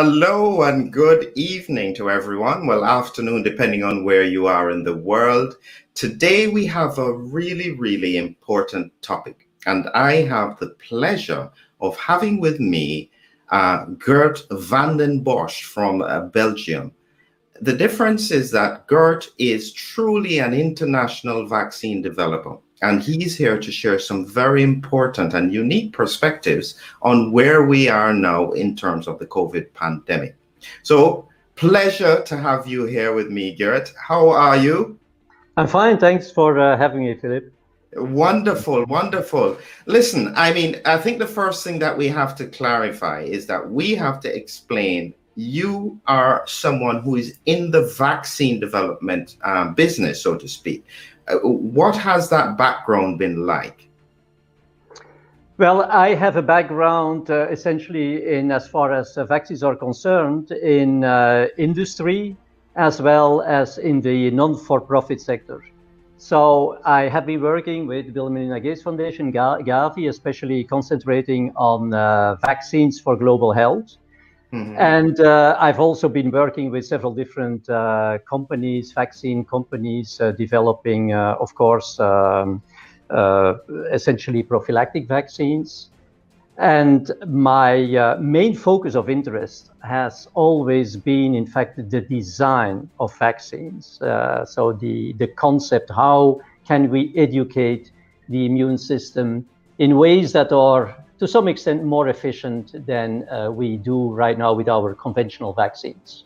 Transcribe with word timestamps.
Hello 0.00 0.62
and 0.62 0.92
good 0.92 1.32
evening 1.34 1.92
to 1.96 2.08
everyone. 2.08 2.68
Well, 2.68 2.84
afternoon, 2.84 3.42
depending 3.42 3.82
on 3.82 4.04
where 4.04 4.22
you 4.22 4.46
are 4.46 4.70
in 4.70 4.84
the 4.84 4.94
world. 4.94 5.56
Today 5.94 6.46
we 6.46 6.66
have 6.66 6.98
a 6.98 7.12
really, 7.12 7.72
really 7.72 8.16
important 8.16 8.92
topic, 9.02 9.48
and 9.66 9.88
I 9.94 10.22
have 10.22 10.56
the 10.60 10.70
pleasure 10.88 11.50
of 11.80 11.98
having 11.98 12.40
with 12.40 12.60
me 12.60 13.10
uh, 13.48 13.86
Gert 13.98 14.40
van 14.52 14.98
den 14.98 15.24
Bosch 15.24 15.64
from 15.64 16.02
uh, 16.02 16.26
Belgium. 16.26 16.92
The 17.60 17.72
difference 17.72 18.30
is 18.30 18.52
that 18.52 18.86
Gert 18.86 19.28
is 19.38 19.72
truly 19.72 20.38
an 20.38 20.54
international 20.54 21.48
vaccine 21.48 22.02
developer 22.02 22.56
and 22.82 23.02
he's 23.02 23.36
here 23.36 23.58
to 23.58 23.72
share 23.72 23.98
some 23.98 24.26
very 24.26 24.62
important 24.62 25.34
and 25.34 25.52
unique 25.52 25.92
perspectives 25.92 26.76
on 27.02 27.32
where 27.32 27.64
we 27.64 27.88
are 27.88 28.12
now 28.12 28.50
in 28.52 28.76
terms 28.76 29.08
of 29.08 29.18
the 29.18 29.26
COVID 29.26 29.72
pandemic. 29.74 30.36
So, 30.82 31.28
pleasure 31.56 32.22
to 32.22 32.36
have 32.36 32.66
you 32.66 32.86
here 32.86 33.12
with 33.12 33.28
me, 33.30 33.54
Garrett. 33.54 33.92
How 34.00 34.28
are 34.30 34.56
you? 34.56 34.98
I'm 35.56 35.66
fine. 35.66 35.98
Thanks 35.98 36.30
for 36.30 36.58
uh, 36.58 36.76
having 36.76 37.00
me, 37.00 37.14
Philip. 37.14 37.52
Wonderful, 37.94 38.84
wonderful. 38.86 39.56
Listen, 39.86 40.32
I 40.36 40.52
mean, 40.52 40.80
I 40.84 40.98
think 40.98 41.18
the 41.18 41.26
first 41.26 41.64
thing 41.64 41.78
that 41.78 41.96
we 41.96 42.06
have 42.08 42.36
to 42.36 42.46
clarify 42.46 43.22
is 43.22 43.46
that 43.46 43.70
we 43.70 43.94
have 43.94 44.20
to 44.20 44.34
explain 44.34 45.14
you 45.38 46.00
are 46.06 46.42
someone 46.46 47.00
who 47.00 47.16
is 47.16 47.38
in 47.46 47.70
the 47.70 47.86
vaccine 47.96 48.60
development 48.60 49.36
um, 49.44 49.72
business, 49.74 50.20
so 50.20 50.36
to 50.36 50.48
speak. 50.48 50.84
What 51.42 51.96
has 51.96 52.28
that 52.30 52.56
background 52.56 53.18
been 53.18 53.46
like? 53.46 53.88
Well, 55.58 55.82
I 55.82 56.14
have 56.14 56.36
a 56.36 56.42
background 56.42 57.30
uh, 57.30 57.48
essentially 57.48 58.24
in, 58.32 58.52
as 58.52 58.68
far 58.68 58.92
as 58.92 59.18
vaccines 59.28 59.62
are 59.62 59.74
concerned, 59.74 60.52
in 60.52 61.02
uh, 61.02 61.48
industry 61.58 62.36
as 62.76 63.02
well 63.02 63.42
as 63.42 63.78
in 63.78 64.00
the 64.00 64.30
non-for-profit 64.30 65.20
sector. 65.20 65.64
So 66.16 66.78
I 66.84 67.08
have 67.08 67.26
been 67.26 67.40
working 67.40 67.88
with 67.88 68.14
Bill 68.14 68.26
and 68.26 68.34
Melinda 68.34 68.60
Gates 68.60 68.82
Foundation, 68.82 69.32
Gavi, 69.32 70.08
especially 70.08 70.62
concentrating 70.64 71.52
on 71.56 71.92
uh, 71.92 72.36
vaccines 72.36 73.00
for 73.00 73.16
global 73.16 73.52
health. 73.52 73.96
Mm-hmm. 74.52 74.76
And 74.78 75.20
uh, 75.20 75.56
I've 75.60 75.78
also 75.78 76.08
been 76.08 76.30
working 76.30 76.70
with 76.70 76.86
several 76.86 77.12
different 77.12 77.68
uh, 77.68 78.18
companies, 78.28 78.92
vaccine 78.92 79.44
companies, 79.44 80.18
uh, 80.20 80.32
developing, 80.32 81.12
uh, 81.12 81.36
of 81.38 81.54
course, 81.54 82.00
um, 82.00 82.62
uh, 83.10 83.54
essentially 83.92 84.42
prophylactic 84.42 85.06
vaccines. 85.06 85.90
And 86.56 87.12
my 87.26 87.94
uh, 87.94 88.16
main 88.20 88.54
focus 88.54 88.96
of 88.96 89.10
interest 89.10 89.70
has 89.82 90.26
always 90.34 90.96
been, 90.96 91.34
in 91.34 91.46
fact, 91.46 91.76
the 91.90 92.00
design 92.00 92.90
of 92.98 93.16
vaccines. 93.18 93.98
so 94.00 94.72
the, 94.80 95.12
the 95.18 95.28
concept, 95.36 95.90
how 95.90 96.40
can 96.66 96.90
we 96.90 97.12
educate 97.16 97.92
the 98.28 98.46
immune 98.46 98.78
system 98.78 99.46
in 99.78 99.96
ways 99.96 100.32
that 100.32 100.52
are 100.52 100.96
to 101.18 101.26
some 101.26 101.48
extent 101.48 101.84
more 101.84 102.08
efficient 102.08 102.86
than 102.86 103.28
uh, 103.28 103.50
we 103.50 103.76
do 103.76 104.10
right 104.10 104.38
now 104.38 104.52
with 104.52 104.68
our 104.68 104.94
conventional 104.94 105.52
vaccines. 105.52 106.24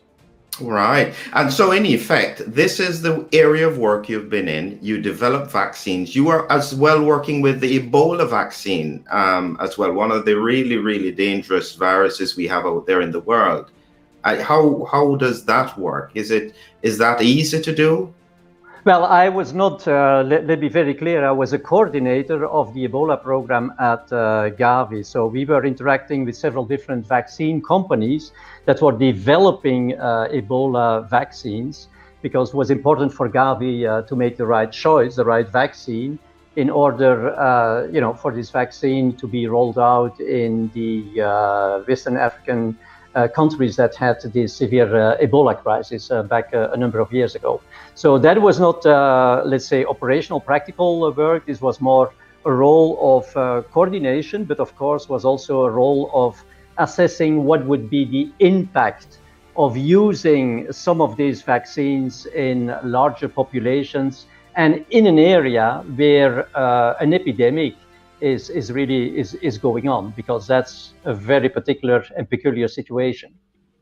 Right. 0.61 1.15
And 1.33 1.51
so, 1.51 1.71
in 1.71 1.85
effect, 1.85 2.43
this 2.45 2.79
is 2.79 3.01
the 3.01 3.27
area 3.33 3.67
of 3.67 3.79
work 3.79 4.07
you've 4.07 4.29
been 4.29 4.47
in. 4.47 4.77
You 4.83 5.01
develop 5.01 5.49
vaccines. 5.49 6.15
You 6.15 6.29
are 6.29 6.49
as 6.51 6.75
well 6.75 7.03
working 7.03 7.41
with 7.41 7.59
the 7.59 7.79
Ebola 7.79 8.29
vaccine 8.29 9.03
um, 9.09 9.57
as 9.59 9.79
well, 9.79 9.91
one 9.93 10.11
of 10.11 10.25
the 10.25 10.39
really, 10.39 10.77
really 10.77 11.11
dangerous 11.11 11.73
viruses 11.73 12.37
we 12.37 12.47
have 12.47 12.67
out 12.67 12.85
there 12.85 13.01
in 13.01 13.11
the 13.11 13.21
world. 13.21 13.71
I, 14.23 14.41
how 14.41 14.87
how 14.91 15.15
does 15.15 15.43
that 15.45 15.77
work? 15.77 16.11
Is 16.13 16.29
it 16.29 16.55
is 16.83 16.97
that 16.99 17.21
easy 17.21 17.59
to 17.59 17.75
do? 17.75 18.13
Well, 18.85 19.05
I 19.05 19.29
was 19.29 19.53
not, 19.53 19.87
uh, 19.87 20.23
let, 20.25 20.45
let, 20.45 20.59
me 20.59 20.67
be 20.67 20.69
very 20.69 20.93
clear, 20.93 21.25
I 21.25 21.31
was 21.31 21.53
a 21.53 21.57
coordinator 21.57 22.45
of 22.45 22.73
the 22.73 22.85
Ebola 22.85 23.23
program 23.23 23.71
at 23.79 24.11
uh, 24.11 24.49
Gavi. 24.49 25.05
So 25.05 25.25
we 25.25 25.45
were 25.45 25.63
interacting 25.65 26.25
with 26.25 26.35
several 26.35 26.65
different 26.65 27.07
vaccine 27.07 27.61
companies 27.61 28.33
that 28.65 28.81
were 28.81 28.91
developing 28.91 29.97
uh, 29.97 30.27
Ebola 30.33 31.09
vaccines 31.09 31.87
because 32.21 32.49
it 32.49 32.57
was 32.57 32.71
important 32.71 33.13
for 33.13 33.29
Gavi 33.29 33.87
uh, 33.87 34.01
to 34.01 34.17
make 34.17 34.35
the 34.35 34.45
right 34.45 34.69
choice, 34.69 35.15
the 35.15 35.23
right 35.23 35.47
vaccine, 35.47 36.19
in 36.57 36.69
order, 36.69 37.33
uh, 37.39 37.87
you 37.87 38.01
know, 38.01 38.13
for 38.13 38.33
this 38.33 38.49
vaccine 38.49 39.15
to 39.15 39.27
be 39.27 39.47
rolled 39.47 39.79
out 39.79 40.19
in 40.19 40.69
the 40.73 41.21
uh, 41.21 41.79
Western 41.87 42.17
African 42.17 42.77
countries 43.27 43.75
that 43.75 43.95
had 43.95 44.21
this 44.33 44.55
severe 44.55 44.95
uh, 44.95 45.17
Ebola 45.17 45.55
crisis 45.61 46.09
uh, 46.09 46.23
back 46.23 46.53
a 46.53 46.75
number 46.77 46.99
of 46.99 47.11
years 47.13 47.35
ago. 47.35 47.61
So 47.95 48.17
that 48.17 48.41
was 48.41 48.59
not, 48.59 48.83
let's 49.45 49.67
say, 49.67 49.85
operational, 49.85 50.39
practical 50.39 51.11
work. 51.13 51.45
This 51.45 51.61
was 51.61 51.79
more 51.79 52.11
a 52.45 52.51
role 52.51 52.97
of 53.17 53.71
coordination, 53.71 54.43
but 54.45 54.59
of 54.59 54.75
course 54.75 55.07
was 55.07 55.25
also 55.25 55.63
a 55.63 55.69
role 55.69 56.09
of 56.13 56.43
assessing 56.77 57.43
what 57.43 57.65
would 57.65 57.89
be 57.89 58.05
the 58.05 58.31
impact 58.39 59.19
of 59.55 59.77
using 59.77 60.71
some 60.71 61.01
of 61.01 61.15
these 61.15 61.41
vaccines 61.41 62.25
in 62.27 62.75
larger 62.83 63.27
populations 63.27 64.25
and 64.55 64.85
in 64.89 65.07
an 65.07 65.19
area 65.19 65.83
where 65.95 66.47
uh, 66.57 66.95
an 66.99 67.13
epidemic 67.13 67.75
is 68.23 68.49
is 68.49 68.71
really 68.71 69.17
is 69.17 69.33
is 69.35 69.57
going 69.57 69.89
on 69.89 70.11
because 70.15 70.47
that's 70.47 70.93
a 71.03 71.13
very 71.13 71.49
particular 71.49 72.05
and 72.17 72.29
peculiar 72.29 72.67
situation. 72.67 73.33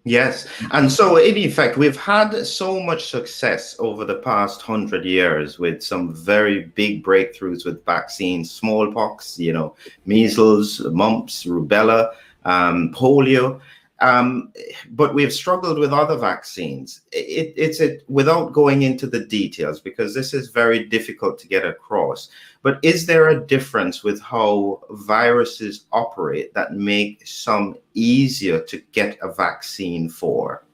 Yes. 0.04 0.48
And 0.72 0.92
so, 0.92 1.18
in 1.18 1.38
effect, 1.38 1.78
we've 1.78 1.96
had 1.96 2.44
so 2.48 2.80
much 2.80 3.12
success 3.12 3.76
over 3.78 4.04
the 4.04 4.16
past 4.16 4.60
hundred 4.64 5.06
years 5.06 5.60
with 5.60 5.84
some 5.84 6.16
very 6.16 6.64
big 6.74 7.04
breakthroughs 7.04 7.66
with 7.66 7.86
vaccines, 7.86 8.50
smallpox, 8.50 9.38
you 9.38 9.54
know, 9.54 9.76
measles, 10.08 10.80
mumps, 10.80 11.46
rubella, 11.46 12.14
um, 12.46 12.92
polio. 12.96 13.62
Um, 14.02 14.52
but 14.90 15.14
we've 15.14 15.32
struggled 15.32 15.78
with 15.78 15.94
other 15.94 16.18
vaccines. 16.18 17.02
It, 17.12 17.54
it's 17.56 17.80
it 17.80 18.04
without 18.10 18.52
going 18.52 18.82
into 18.82 19.06
the 19.06 19.24
details 19.24 19.80
because 19.80 20.16
this 20.16 20.34
is 20.34 20.50
very 20.50 20.86
difficult 20.86 21.38
to 21.40 21.48
get 21.48 21.66
across. 21.66 22.30
But 22.64 22.80
is 22.82 23.06
there 23.06 23.30
a 23.30 23.40
difference 23.40 24.04
with 24.04 24.20
how 24.20 24.82
viruses 24.90 25.86
operate 25.92 26.52
that 26.56 26.74
make 26.74 27.28
some 27.28 27.76
easier 27.94 28.60
to 28.64 28.82
get 28.92 29.20
a 29.22 29.32
vaccine 29.32 30.10
for? 30.10 30.66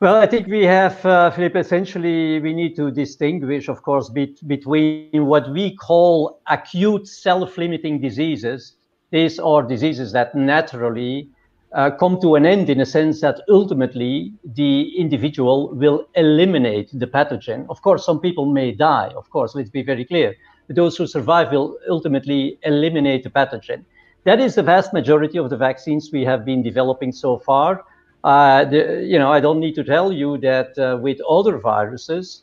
Well, 0.00 0.16
I 0.16 0.26
think 0.26 0.48
we 0.48 0.64
have, 0.64 1.06
uh, 1.06 1.30
Philip, 1.30 1.56
essentially, 1.56 2.38
we 2.40 2.52
need 2.52 2.76
to 2.76 2.90
distinguish, 2.90 3.68
of 3.68 3.82
course, 3.82 4.10
be- 4.10 4.36
between 4.46 5.24
what 5.24 5.50
we 5.50 5.74
call 5.74 6.42
acute 6.48 7.06
self 7.06 7.56
limiting 7.56 8.00
diseases. 8.00 8.74
These 9.10 9.38
are 9.38 9.62
diseases 9.62 10.12
that 10.12 10.34
naturally 10.34 11.30
uh, 11.72 11.90
come 11.90 12.20
to 12.20 12.34
an 12.36 12.46
end 12.46 12.70
in 12.70 12.80
a 12.80 12.86
sense 12.86 13.20
that 13.20 13.40
ultimately 13.48 14.32
the 14.44 14.96
individual 14.96 15.74
will 15.74 16.06
eliminate 16.14 16.90
the 16.92 17.06
pathogen. 17.06 17.66
Of 17.68 17.82
course, 17.82 18.04
some 18.04 18.20
people 18.20 18.46
may 18.46 18.72
die, 18.72 19.12
of 19.16 19.28
course, 19.30 19.54
let's 19.54 19.70
be 19.70 19.82
very 19.82 20.04
clear. 20.04 20.34
But 20.66 20.76
those 20.76 20.96
who 20.96 21.06
survive 21.06 21.52
will 21.52 21.78
ultimately 21.88 22.58
eliminate 22.62 23.24
the 23.24 23.30
pathogen. 23.30 23.84
That 24.24 24.40
is 24.40 24.54
the 24.56 24.62
vast 24.62 24.92
majority 24.92 25.38
of 25.38 25.50
the 25.50 25.56
vaccines 25.56 26.10
we 26.12 26.24
have 26.24 26.44
been 26.44 26.62
developing 26.62 27.12
so 27.12 27.38
far. 27.38 27.84
Uh, 28.24 28.64
the, 28.64 29.04
you 29.04 29.18
know, 29.18 29.32
I 29.32 29.38
don't 29.38 29.60
need 29.60 29.74
to 29.76 29.84
tell 29.84 30.12
you 30.12 30.38
that 30.38 30.76
uh, 30.78 30.98
with 31.00 31.20
other 31.28 31.58
viruses, 31.58 32.42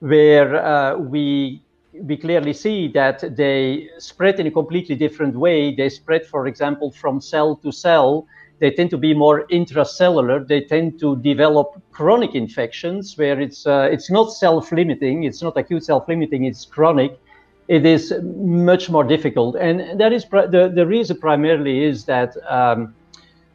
where 0.00 0.62
uh, 0.62 0.96
we 0.98 1.62
we 1.94 2.16
clearly 2.16 2.52
see 2.52 2.88
that 2.88 3.36
they 3.36 3.88
spread 3.98 4.40
in 4.40 4.46
a 4.48 4.50
completely 4.50 4.96
different 4.96 5.36
way. 5.36 5.74
They 5.74 5.88
spread, 5.88 6.26
for 6.26 6.46
example, 6.46 6.90
from 6.90 7.20
cell 7.20 7.56
to 7.56 7.70
cell 7.72 8.26
they 8.60 8.70
tend 8.70 8.90
to 8.90 8.98
be 8.98 9.14
more 9.14 9.46
intracellular. 9.48 10.46
They 10.46 10.62
tend 10.62 11.00
to 11.00 11.16
develop 11.16 11.80
chronic 11.92 12.34
infections 12.34 13.16
where 13.18 13.40
it's 13.40 13.66
uh, 13.66 13.88
it's 13.90 14.10
not 14.10 14.32
self-limiting, 14.32 15.24
it's 15.24 15.42
not 15.42 15.56
acute 15.56 15.84
self-limiting, 15.84 16.44
it's 16.44 16.64
chronic. 16.64 17.18
It 17.66 17.86
is 17.86 18.12
much 18.22 18.90
more 18.90 19.04
difficult, 19.04 19.56
and 19.56 19.98
that 19.98 20.12
is 20.12 20.24
the 20.24 20.72
the 20.74 20.86
reason 20.86 21.18
primarily 21.18 21.84
is 21.84 22.04
that. 22.04 22.36
Um, 22.48 22.94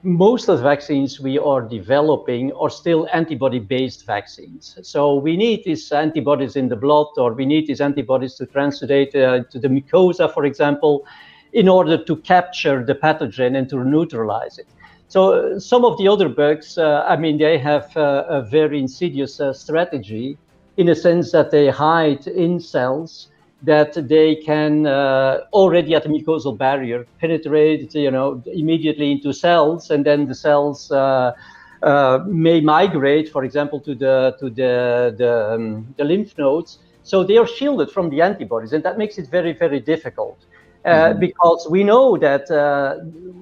most 0.03 0.47
of 0.47 0.59
the 0.59 0.63
vaccines 0.63 1.19
we 1.19 1.37
are 1.37 1.61
developing 1.61 2.53
are 2.53 2.69
still 2.69 3.05
antibody-based 3.11 4.05
vaccines. 4.05 4.77
So 4.81 5.15
we 5.15 5.35
need 5.35 5.65
these 5.65 5.91
antibodies 5.91 6.55
in 6.55 6.69
the 6.69 6.77
blood, 6.77 7.07
or 7.17 7.33
we 7.33 7.45
need 7.45 7.67
these 7.67 7.81
antibodies 7.81 8.35
to 8.35 8.45
translate 8.45 9.13
uh, 9.13 9.43
to 9.51 9.59
the 9.59 9.67
mucosa, 9.67 10.33
for 10.33 10.45
example, 10.45 11.05
in 11.51 11.67
order 11.67 12.01
to 12.01 12.15
capture 12.15 12.85
the 12.85 12.95
pathogen 12.95 13.57
and 13.57 13.67
to 13.69 13.83
neutralize 13.83 14.57
it. 14.57 14.67
So 15.09 15.57
some 15.57 15.85
of 15.85 15.97
the 15.97 16.07
other 16.07 16.29
bugs, 16.29 16.77
uh, 16.77 17.03
I 17.07 17.17
mean, 17.17 17.39
they 17.39 17.57
have 17.57 17.95
uh, 17.97 18.25
a 18.29 18.43
very 18.43 18.79
insidious 18.79 19.41
uh, 19.41 19.53
strategy 19.53 20.37
in 20.77 20.89
a 20.89 20.95
sense 20.95 21.31
that 21.31 21.49
they 21.49 21.67
hide 21.69 22.27
in 22.27 22.59
cells 22.59 23.29
that 23.63 23.93
they 24.07 24.35
can 24.35 24.85
uh, 24.85 25.41
already 25.51 25.95
at 25.95 26.03
the 26.03 26.09
mucosal 26.09 26.55
barrier 26.55 27.05
penetrate, 27.19 27.93
you 27.95 28.11
know, 28.11 28.41
immediately 28.45 29.11
into 29.11 29.33
cells, 29.33 29.89
and 29.89 30.05
then 30.05 30.27
the 30.27 30.35
cells 30.35 30.91
uh, 30.91 31.33
uh, 31.81 32.19
may 32.27 32.61
migrate, 32.61 33.29
for 33.29 33.43
example, 33.43 33.79
to 33.79 33.95
the 33.95 34.35
to 34.39 34.49
the 34.49 35.15
the, 35.17 35.53
um, 35.53 35.93
the, 35.97 36.03
lymph 36.03 36.37
nodes. 36.37 36.79
So 37.03 37.23
they 37.23 37.37
are 37.37 37.47
shielded 37.47 37.89
from 37.89 38.09
the 38.09 38.21
antibodies, 38.21 38.73
and 38.73 38.83
that 38.83 38.97
makes 38.97 39.17
it 39.17 39.27
very 39.29 39.53
very 39.53 39.79
difficult. 39.79 40.37
Uh, 40.85 41.09
mm-hmm. 41.09 41.19
Because 41.19 41.67
we 41.69 41.83
know 41.83 42.17
that 42.17 42.49
uh, 42.49 42.99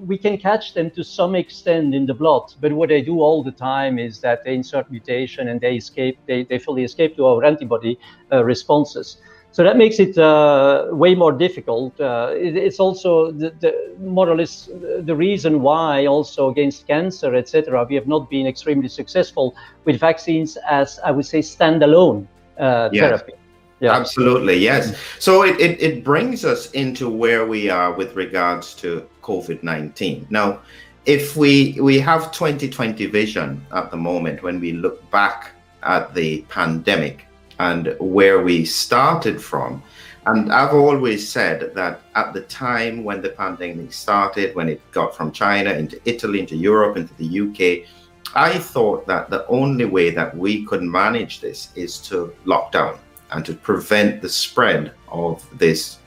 we 0.08 0.18
can 0.18 0.38
catch 0.38 0.74
them 0.74 0.90
to 0.90 1.04
some 1.04 1.36
extent 1.36 1.94
in 1.94 2.04
the 2.04 2.14
blood, 2.14 2.52
but 2.60 2.72
what 2.72 2.88
they 2.88 3.00
do 3.00 3.20
all 3.20 3.44
the 3.44 3.52
time 3.52 3.98
is 3.98 4.20
that 4.20 4.42
they 4.44 4.54
insert 4.54 4.90
mutation 4.90 5.48
and 5.48 5.60
they 5.60 5.76
escape, 5.76 6.18
they, 6.26 6.42
they 6.42 6.58
fully 6.58 6.82
escape 6.82 7.14
to 7.16 7.26
our 7.26 7.44
antibody 7.44 7.96
uh, 8.32 8.42
responses. 8.44 9.18
So 9.50 9.62
that 9.64 9.76
makes 9.76 9.98
it 9.98 10.18
uh, 10.18 10.88
way 10.90 11.14
more 11.14 11.32
difficult. 11.32 11.98
Uh, 12.00 12.32
it, 12.34 12.56
it's 12.56 12.80
also 12.80 13.30
the, 13.30 13.50
the, 13.60 13.94
more 14.00 14.28
or 14.28 14.36
less 14.36 14.68
the 15.00 15.14
reason 15.14 15.62
why 15.62 16.06
also 16.06 16.50
against 16.50 16.86
cancer, 16.86 17.34
etc., 17.34 17.86
we 17.88 17.94
have 17.94 18.06
not 18.06 18.28
been 18.28 18.46
extremely 18.46 18.88
successful 18.88 19.54
with 19.84 19.98
vaccines 20.00 20.58
as 20.68 20.98
I 21.04 21.12
would 21.12 21.26
say 21.26 21.38
standalone 21.38 22.26
uh, 22.58 22.90
yes. 22.92 23.02
therapy. 23.02 23.32
Yeah. 23.80 23.92
Absolutely, 23.92 24.56
yes. 24.56 24.90
Mm. 24.90 25.20
So 25.20 25.42
it, 25.42 25.60
it, 25.60 25.80
it 25.80 26.04
brings 26.04 26.44
us 26.44 26.70
into 26.72 27.08
where 27.08 27.46
we 27.46 27.70
are 27.70 27.92
with 27.92 28.16
regards 28.16 28.74
to 28.76 29.06
COVID 29.22 29.62
19. 29.62 30.26
Now, 30.30 30.60
if 31.06 31.36
we 31.36 31.78
we 31.80 31.98
have 32.00 32.32
2020 32.32 33.06
vision 33.06 33.64
at 33.72 33.90
the 33.90 33.96
moment 33.96 34.42
when 34.42 34.60
we 34.60 34.72
look 34.72 35.08
back 35.10 35.52
at 35.84 36.12
the 36.14 36.42
pandemic 36.48 37.26
and 37.58 37.96
where 37.98 38.42
we 38.42 38.64
started 38.64 39.42
from. 39.42 39.82
And 40.26 40.52
I've 40.52 40.74
always 40.74 41.26
said 41.26 41.74
that 41.74 42.02
at 42.14 42.34
the 42.34 42.42
time 42.42 43.02
when 43.04 43.22
the 43.22 43.30
pandemic 43.30 43.92
started, 43.92 44.54
when 44.54 44.68
it 44.68 44.82
got 44.92 45.16
from 45.16 45.32
China 45.32 45.72
into 45.72 45.98
Italy, 46.04 46.40
into 46.40 46.56
Europe, 46.56 46.96
into 46.96 47.14
the 47.14 47.40
UK, 47.40 47.88
I 48.34 48.58
thought 48.58 49.06
that 49.06 49.30
the 49.30 49.46
only 49.46 49.86
way 49.86 50.10
that 50.10 50.36
we 50.36 50.64
could 50.66 50.82
manage 50.82 51.40
this 51.40 51.70
is 51.74 51.98
to 52.00 52.34
lock 52.44 52.72
down 52.72 52.98
and 53.30 53.44
to 53.44 53.54
prevent 53.54 54.22
the 54.22 54.28
spread 54.28 54.92
of 55.08 55.46
this 55.58 55.98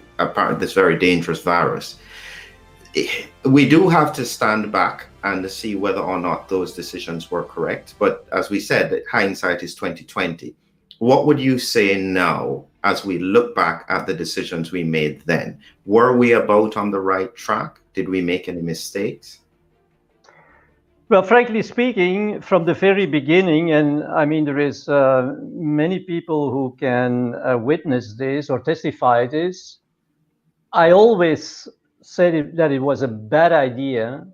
this 0.59 0.73
very 0.73 0.99
dangerous 0.99 1.41
virus. 1.41 1.97
We 3.43 3.67
do 3.67 3.89
have 3.89 4.13
to 4.13 4.25
stand 4.25 4.71
back 4.71 5.07
and 5.23 5.49
see 5.49 5.75
whether 5.75 6.01
or 6.01 6.19
not 6.19 6.47
those 6.47 6.73
decisions 6.73 7.31
were 7.31 7.43
correct. 7.43 7.95
But 7.97 8.27
as 8.31 8.49
we 8.49 8.59
said, 8.59 9.01
hindsight 9.09 9.63
is 9.63 9.73
2020 9.73 10.55
what 11.01 11.25
would 11.25 11.39
you 11.39 11.57
say 11.57 11.99
now 11.99 12.63
as 12.83 13.03
we 13.03 13.17
look 13.17 13.55
back 13.55 13.85
at 13.89 14.05
the 14.05 14.13
decisions 14.13 14.71
we 14.71 14.83
made 14.83 15.23
then? 15.25 15.59
Were 15.87 16.15
we 16.15 16.33
about 16.33 16.77
on 16.77 16.91
the 16.91 16.99
right 16.99 17.35
track? 17.35 17.79
Did 17.95 18.07
we 18.07 18.21
make 18.21 18.47
any 18.47 18.61
mistakes? 18.61 19.39
Well, 21.11 21.23
frankly 21.23 21.61
speaking, 21.61 22.39
from 22.39 22.63
the 22.63 22.73
very 22.73 23.05
beginning, 23.05 23.73
and 23.73 24.01
I 24.01 24.23
mean, 24.23 24.45
there 24.45 24.59
is 24.59 24.87
uh, 24.87 25.35
many 25.43 25.99
people 25.99 26.51
who 26.51 26.73
can 26.79 27.35
uh, 27.35 27.57
witness 27.57 28.15
this 28.17 28.49
or 28.49 28.61
testify 28.61 29.27
this. 29.27 29.79
I 30.71 30.91
always 30.91 31.67
said 32.01 32.55
that 32.55 32.71
it 32.71 32.79
was 32.79 33.01
a 33.01 33.09
bad 33.09 33.51
idea 33.51 34.25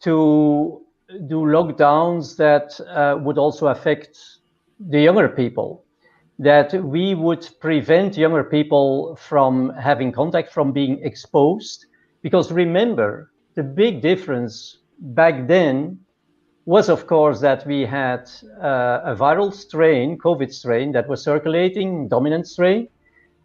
to 0.00 0.82
do 1.28 1.36
lockdowns 1.42 2.36
that 2.38 2.80
uh, 2.88 3.18
would 3.22 3.38
also 3.38 3.68
affect 3.68 4.18
the 4.80 5.00
younger 5.00 5.28
people 5.28 5.84
that 6.40 6.74
we 6.82 7.14
would 7.14 7.48
prevent 7.60 8.16
younger 8.16 8.42
people 8.42 9.14
from 9.14 9.70
having 9.80 10.10
contact 10.10 10.52
from 10.52 10.72
being 10.72 10.98
exposed 11.04 11.86
because 12.20 12.50
remember 12.50 13.30
the 13.54 13.62
big 13.62 14.02
difference 14.02 14.81
back 15.02 15.46
then 15.46 15.98
was 16.64 16.88
of 16.88 17.06
course 17.06 17.40
that 17.40 17.66
we 17.66 17.82
had 17.82 18.30
uh, 18.62 19.00
a 19.04 19.16
viral 19.16 19.52
strain 19.52 20.16
covid 20.16 20.52
strain 20.52 20.92
that 20.92 21.08
was 21.08 21.22
circulating 21.22 22.08
dominant 22.08 22.46
strain 22.46 22.88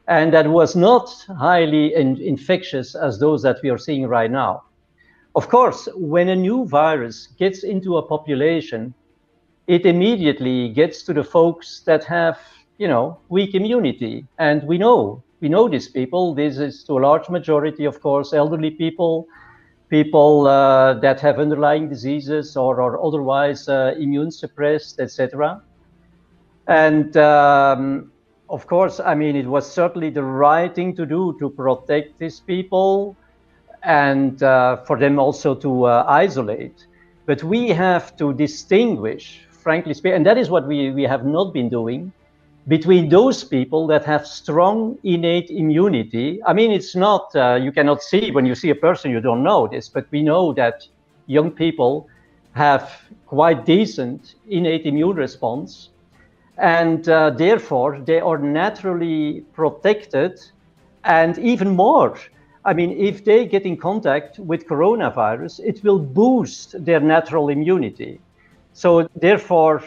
and 0.07 0.31
that 0.33 0.48
was 0.48 0.75
not 0.75 1.09
highly 1.38 1.94
in- 1.95 2.21
infectious 2.21 2.95
as 2.95 3.19
those 3.19 3.42
that 3.42 3.57
we 3.63 3.69
are 3.69 3.77
seeing 3.77 4.07
right 4.07 4.31
now 4.31 4.63
of 5.36 5.50
course 5.50 5.89
when 5.95 6.30
a 6.30 6.36
new 6.36 6.65
virus 6.65 7.27
gets 7.39 7.63
into 7.63 7.98
a 7.98 8.07
population 8.07 8.94
it 9.68 9.86
immediately 9.86 10.69
gets 10.69 11.04
to 11.04 11.13
the 11.13 11.24
folks 11.24 11.81
that 11.86 12.04
have, 12.06 12.39
you 12.77 12.88
know, 12.88 13.19
weak 13.30 13.54
immunity. 13.54 14.25
And 14.39 14.63
we 14.63 14.77
know, 14.77 15.24
we 15.42 15.50
know 15.50 15.68
these 15.68 15.89
people. 15.89 16.33
This 16.33 16.57
is 16.57 16.83
to 16.86 16.94
a 16.94 17.01
large 17.01 17.30
majority, 17.30 17.85
of 17.85 18.02
course, 18.02 18.33
elderly 18.33 18.71
people, 18.71 19.28
people 19.89 20.47
uh, 20.47 20.94
that 20.95 21.19
have 21.21 21.39
underlying 21.39 21.87
diseases 21.89 22.57
or 22.57 22.81
are 22.81 23.01
otherwise 23.03 23.69
uh, 23.69 23.94
immune 23.97 24.31
suppressed, 24.31 24.99
etc. 24.99 25.61
And 26.67 27.15
um, 27.17 28.11
of 28.49 28.67
course, 28.67 28.99
I 28.99 29.15
mean, 29.15 29.35
it 29.35 29.47
was 29.47 29.69
certainly 29.71 30.09
the 30.09 30.23
right 30.23 30.73
thing 30.73 30.95
to 30.95 31.06
do 31.06 31.37
to 31.39 31.49
protect 31.49 32.19
these 32.19 32.39
people 32.39 33.15
and 33.83 34.41
uh, 34.44 34.77
for 34.85 34.97
them 34.99 35.19
also 35.19 35.56
to 35.56 35.85
uh, 35.85 36.06
isolate. 36.07 36.85
But 37.25 37.44
we 37.44 37.69
have 37.69 38.15
to 38.17 38.33
distinguish 38.33 39.47
frankly 39.67 39.94
speaking, 39.94 40.15
and 40.15 40.25
that 40.25 40.37
is 40.37 40.49
what 40.49 40.65
we, 40.65 40.91
we 40.91 41.03
have 41.03 41.25
not 41.25 41.53
been 41.53 41.67
doing 41.67 42.13
between 42.68 43.07
those 43.07 43.44
people 43.44 43.88
that 43.88 44.04
have 44.04 44.28
strong 44.28 44.97
innate 45.04 45.50
immunity. 45.50 46.42
I 46.44 46.54
mean, 46.54 46.71
it's 46.71 46.95
not, 46.95 47.33
uh, 47.36 47.56
you 47.56 47.71
cannot 47.71 48.04
see 48.04 48.31
when 48.31 48.45
you 48.45 48.56
see 48.56 48.69
a 48.69 48.76
person, 48.76 49.09
you 49.12 49.21
don't 49.21 49.44
know 49.44 49.68
this, 49.68 49.88
but 49.88 50.06
we 50.12 50.21
know 50.21 50.54
that 50.54 50.86
young 51.28 51.52
people 51.52 52.09
have 52.54 52.92
quite 53.26 53.66
decent 53.66 54.36
innate 54.50 54.86
immune 54.86 55.16
response. 55.16 55.90
And 56.57 57.07
uh, 57.07 57.30
therefore, 57.30 58.00
they 58.00 58.19
are 58.19 58.38
naturally 58.38 59.45
protected. 59.54 60.42
And 61.04 61.38
even 61.38 61.69
more, 61.69 62.18
I 62.66 62.74
mean, 62.74 62.92
if 62.92 63.24
they 63.24 63.45
get 63.45 63.64
in 63.64 63.78
contact 63.78 64.40
with 64.40 64.68
coronavirus, 64.68 65.62
it 65.62 65.81
will 65.83 66.00
boost 66.00 66.83
their 66.83 67.00
natural 67.00 67.47
immunity. 67.47 68.19
So 68.74 69.07
therefore, 69.16 69.83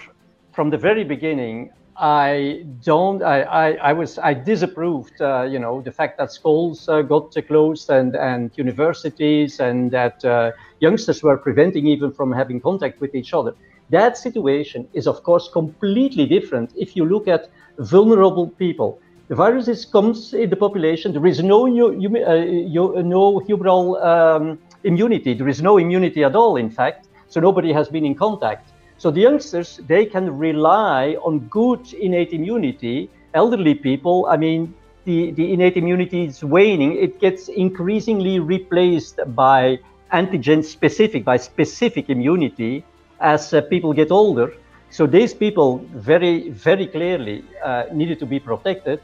from 0.52 0.70
the 0.70 0.78
very 0.78 1.04
beginning, 1.04 1.70
I 2.00 2.64
don't. 2.82 3.22
I, 3.22 3.42
I, 3.42 3.72
I 3.90 3.92
was. 3.92 4.18
I 4.18 4.32
disapproved. 4.32 5.20
Uh, 5.20 5.42
you 5.42 5.58
know, 5.58 5.82
the 5.82 5.92
fact 5.92 6.16
that 6.16 6.32
schools 6.32 6.88
uh, 6.88 7.02
got 7.02 7.36
closed 7.46 7.90
and 7.90 8.16
and 8.16 8.50
universities 8.56 9.60
and 9.60 9.90
that 9.90 10.24
uh, 10.24 10.52
youngsters 10.80 11.22
were 11.22 11.36
preventing 11.36 11.86
even 11.86 12.10
from 12.10 12.32
having 12.32 12.58
contact 12.58 13.02
with 13.02 13.14
each 13.14 13.34
other. 13.34 13.54
That 13.90 14.16
situation 14.16 14.88
is, 14.94 15.06
of 15.06 15.22
course, 15.22 15.50
completely 15.52 16.24
different. 16.24 16.72
If 16.74 16.96
you 16.96 17.04
look 17.04 17.28
at 17.28 17.50
vulnerable 17.78 18.48
people, 18.48 18.98
the 19.28 19.34
virus 19.34 19.68
is, 19.68 19.84
comes 19.84 20.32
in 20.32 20.48
the 20.48 20.56
population. 20.56 21.12
There 21.12 21.26
is 21.26 21.42
no 21.42 21.66
new, 21.66 21.88
uh, 21.88 23.02
no 23.02 23.40
humoral 23.40 24.02
um, 24.02 24.58
immunity. 24.84 25.34
There 25.34 25.48
is 25.48 25.60
no 25.60 25.76
immunity 25.76 26.24
at 26.24 26.34
all. 26.34 26.56
In 26.56 26.70
fact, 26.70 27.08
so 27.28 27.40
nobody 27.40 27.74
has 27.74 27.88
been 27.88 28.06
in 28.06 28.14
contact. 28.14 28.70
So 29.00 29.10
the 29.10 29.22
youngsters, 29.22 29.80
they 29.86 30.04
can 30.04 30.36
rely 30.36 31.16
on 31.24 31.38
good 31.48 31.94
innate 31.94 32.34
immunity. 32.34 33.08
Elderly 33.32 33.74
people, 33.74 34.26
I 34.28 34.36
mean, 34.36 34.74
the, 35.06 35.30
the 35.30 35.54
innate 35.54 35.78
immunity 35.78 36.26
is 36.26 36.44
waning. 36.44 36.98
It 36.98 37.18
gets 37.18 37.48
increasingly 37.48 38.40
replaced 38.40 39.18
by 39.28 39.78
antigen 40.12 40.62
specific, 40.62 41.24
by 41.24 41.38
specific 41.38 42.10
immunity 42.10 42.84
as 43.20 43.54
uh, 43.54 43.62
people 43.62 43.94
get 43.94 44.10
older. 44.10 44.52
So 44.90 45.06
these 45.06 45.32
people 45.32 45.78
very, 45.94 46.50
very 46.50 46.86
clearly 46.86 47.42
uh, 47.64 47.84
needed 47.94 48.18
to 48.18 48.26
be 48.26 48.38
protected. 48.38 49.00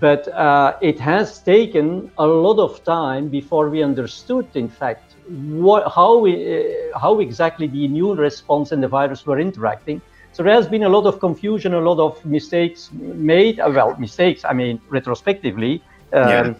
But 0.00 0.26
uh, 0.26 0.78
it 0.80 0.98
has 0.98 1.38
taken 1.38 2.10
a 2.18 2.26
lot 2.26 2.58
of 2.58 2.82
time 2.82 3.28
before 3.28 3.70
we 3.70 3.84
understood, 3.84 4.48
in 4.54 4.68
fact, 4.68 5.07
what, 5.28 5.92
how, 5.92 6.18
we, 6.18 6.32
uh, 6.32 6.98
how 6.98 7.20
exactly 7.20 7.66
the 7.66 7.84
immune 7.84 8.18
response 8.18 8.72
and 8.72 8.82
the 8.82 8.88
virus 8.88 9.26
were 9.26 9.38
interacting. 9.38 10.00
So 10.32 10.42
there 10.42 10.54
has 10.54 10.68
been 10.68 10.84
a 10.84 10.88
lot 10.88 11.06
of 11.06 11.20
confusion, 11.20 11.74
a 11.74 11.80
lot 11.80 11.98
of 11.98 12.24
mistakes 12.24 12.90
made. 12.92 13.60
Uh, 13.60 13.70
well, 13.74 13.96
mistakes, 13.98 14.44
I 14.44 14.52
mean, 14.52 14.80
retrospectively. 14.88 15.82
Um, 16.12 16.28
yeah. 16.28 16.54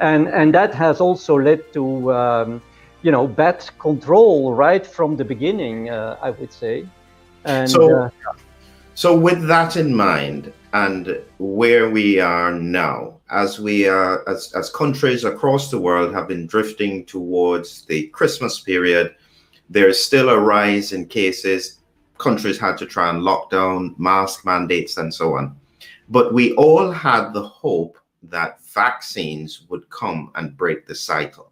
And, 0.00 0.28
and 0.28 0.54
that 0.54 0.74
has 0.74 1.00
also 1.00 1.38
led 1.38 1.72
to, 1.72 2.12
um, 2.12 2.62
you 3.02 3.10
know, 3.10 3.26
bad 3.26 3.68
control 3.78 4.54
right 4.54 4.86
from 4.86 5.16
the 5.16 5.24
beginning, 5.24 5.90
uh, 5.90 6.16
I 6.20 6.30
would 6.30 6.52
say. 6.52 6.86
And, 7.44 7.70
so, 7.70 8.04
uh, 8.04 8.10
so 8.94 9.16
with 9.16 9.46
that 9.48 9.76
in 9.76 9.94
mind, 9.94 10.52
and 10.72 11.20
where 11.38 11.90
we 11.90 12.20
are 12.20 12.52
now, 12.52 13.14
as 13.32 13.58
we 13.58 13.88
are, 13.88 14.28
as, 14.28 14.52
as 14.52 14.70
countries 14.70 15.24
across 15.24 15.70
the 15.70 15.80
world 15.80 16.14
have 16.14 16.28
been 16.28 16.46
drifting 16.46 17.04
towards 17.06 17.84
the 17.86 18.08
Christmas 18.08 18.60
period, 18.60 19.14
there's 19.70 20.02
still 20.02 20.28
a 20.28 20.38
rise 20.38 20.92
in 20.92 21.06
cases. 21.06 21.80
Countries 22.18 22.58
had 22.58 22.76
to 22.78 22.86
try 22.86 23.08
and 23.08 23.22
lock 23.22 23.50
down 23.50 23.94
mask 23.98 24.44
mandates 24.44 24.98
and 24.98 25.12
so 25.12 25.34
on. 25.34 25.56
But 26.08 26.34
we 26.34 26.52
all 26.54 26.90
had 26.90 27.32
the 27.32 27.42
hope 27.42 27.98
that 28.24 28.62
vaccines 28.66 29.64
would 29.68 29.88
come 29.88 30.30
and 30.34 30.56
break 30.56 30.86
the 30.86 30.94
cycle. 30.94 31.50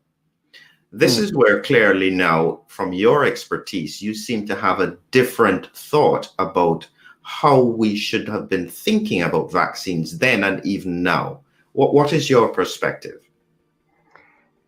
This 0.92 1.18
mm. 1.18 1.22
is 1.22 1.34
where 1.34 1.62
clearly 1.62 2.10
now, 2.10 2.60
from 2.68 2.92
your 2.92 3.24
expertise, 3.24 4.02
you 4.02 4.12
seem 4.14 4.46
to 4.46 4.54
have 4.54 4.80
a 4.80 4.98
different 5.12 5.74
thought 5.74 6.30
about 6.38 6.86
how 7.22 7.60
we 7.60 7.96
should 7.96 8.28
have 8.28 8.48
been 8.48 8.68
thinking 8.68 9.22
about 9.22 9.52
vaccines 9.52 10.18
then 10.18 10.44
and 10.44 10.64
even 10.66 11.02
now. 11.02 11.40
What, 11.72 11.94
what 11.94 12.12
is 12.12 12.28
your 12.28 12.48
perspective? 12.48 13.20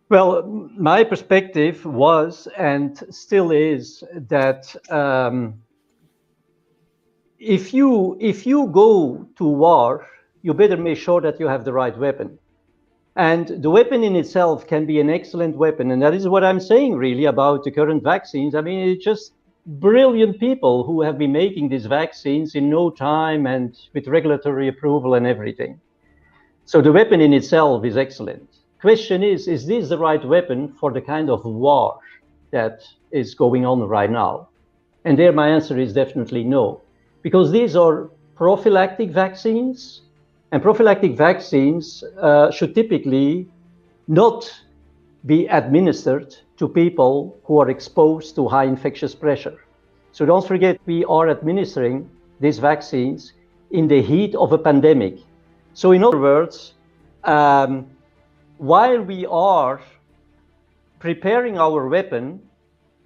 Well, 0.09 0.69
my 0.77 1.03
perspective 1.03 1.85
was 1.85 2.47
and 2.57 3.03
still 3.09 3.51
is 3.51 4.03
that 4.13 4.75
um, 4.91 5.55
if 7.39 7.73
you 7.73 8.17
if 8.21 8.45
you 8.45 8.67
go 8.67 9.27
to 9.37 9.43
war, 9.43 10.07
you 10.43 10.53
better 10.53 10.77
make 10.77 10.97
sure 10.97 11.19
that 11.21 11.39
you 11.39 11.47
have 11.47 11.65
the 11.65 11.73
right 11.73 11.97
weapon. 11.97 12.37
And 13.15 13.47
the 13.47 13.69
weapon 13.69 14.03
in 14.03 14.15
itself 14.15 14.65
can 14.65 14.85
be 14.85 14.99
an 14.99 15.09
excellent 15.09 15.55
weapon. 15.55 15.91
And 15.91 16.01
that 16.01 16.13
is 16.13 16.27
what 16.27 16.43
I'm 16.43 16.59
saying 16.59 16.95
really 16.95 17.25
about 17.25 17.63
the 17.63 17.71
current 17.71 18.03
vaccines. 18.03 18.55
I 18.55 18.61
mean, 18.61 18.89
it's 18.89 19.03
just 19.03 19.33
brilliant 19.65 20.39
people 20.39 20.83
who 20.83 21.01
have 21.01 21.17
been 21.17 21.31
making 21.31 21.69
these 21.69 21.85
vaccines 21.85 22.55
in 22.55 22.69
no 22.69 22.89
time 22.89 23.45
and 23.45 23.77
with 23.93 24.07
regulatory 24.07 24.67
approval 24.67 25.13
and 25.13 25.27
everything. 25.27 25.79
So 26.65 26.81
the 26.81 26.91
weapon 26.91 27.21
in 27.21 27.33
itself 27.33 27.85
is 27.85 27.97
excellent. 27.97 28.47
Question 28.81 29.23
is, 29.23 29.47
is 29.47 29.65
this 29.65 29.89
the 29.89 29.97
right 29.97 30.23
weapon 30.25 30.73
for 30.79 30.91
the 30.91 31.01
kind 31.01 31.29
of 31.29 31.43
war 31.45 31.99
that 32.51 32.81
is 33.11 33.35
going 33.35 33.65
on 33.65 33.81
right 33.81 34.09
now? 34.09 34.49
And 35.05 35.19
there 35.19 35.31
my 35.31 35.49
answer 35.49 35.77
is 35.77 35.93
definitely 35.93 36.43
no. 36.43 36.81
Because 37.21 37.51
these 37.51 37.75
are 37.75 38.09
prophylactic 38.35 39.11
vaccines 39.11 40.01
and 40.51 40.61
prophylactic 40.61 41.17
vaccines 41.17 42.03
uh, 42.21 42.51
should 42.51 42.75
typically 42.75 43.47
not 44.07 44.51
be 45.25 45.47
administered 45.47 46.35
to 46.57 46.67
people 46.67 47.39
who 47.43 47.59
are 47.59 47.69
exposed 47.69 48.35
to 48.35 48.47
high 48.47 48.65
infectious 48.65 49.15
pressure. 49.15 49.57
So 50.11 50.25
don't 50.25 50.45
forget, 50.45 50.79
we 50.85 51.05
are 51.05 51.29
administering 51.29 52.09
these 52.39 52.59
vaccines 52.59 53.33
in 53.71 53.87
the 53.87 54.01
heat 54.01 54.35
of 54.35 54.51
a 54.53 54.57
pandemic. 54.57 55.17
So, 55.73 55.91
in 55.91 56.03
other 56.03 56.19
words, 56.19 56.73
um, 57.23 57.87
while 58.57 59.01
we 59.01 59.25
are 59.25 59.81
preparing 60.99 61.57
our 61.57 61.87
weapon, 61.87 62.41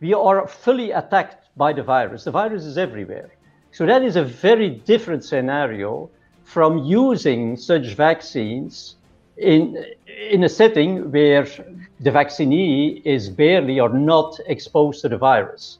we 0.01 0.13
are 0.13 0.47
fully 0.47 0.91
attacked 0.91 1.47
by 1.55 1.73
the 1.73 1.83
virus. 1.83 2.25
The 2.25 2.31
virus 2.31 2.65
is 2.65 2.77
everywhere. 2.77 3.31
So, 3.71 3.85
that 3.85 4.03
is 4.03 4.17
a 4.17 4.23
very 4.23 4.69
different 4.69 5.23
scenario 5.23 6.09
from 6.43 6.79
using 6.79 7.55
such 7.55 7.87
vaccines 7.93 8.95
in, 9.37 9.85
in 10.29 10.43
a 10.43 10.49
setting 10.49 11.11
where 11.11 11.47
the 11.99 12.11
vaccinee 12.11 13.01
is 13.05 13.29
barely 13.29 13.79
or 13.79 13.89
not 13.89 14.39
exposed 14.47 15.01
to 15.01 15.09
the 15.09 15.17
virus. 15.17 15.79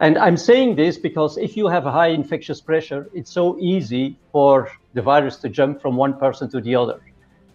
And 0.00 0.18
I'm 0.18 0.36
saying 0.36 0.76
this 0.76 0.98
because 0.98 1.36
if 1.38 1.56
you 1.56 1.68
have 1.68 1.86
a 1.86 1.92
high 1.92 2.08
infectious 2.08 2.60
pressure, 2.60 3.08
it's 3.14 3.30
so 3.30 3.56
easy 3.58 4.16
for 4.32 4.70
the 4.94 5.02
virus 5.02 5.36
to 5.38 5.48
jump 5.48 5.80
from 5.80 5.96
one 5.96 6.18
person 6.18 6.50
to 6.50 6.60
the 6.60 6.74
other. 6.74 7.00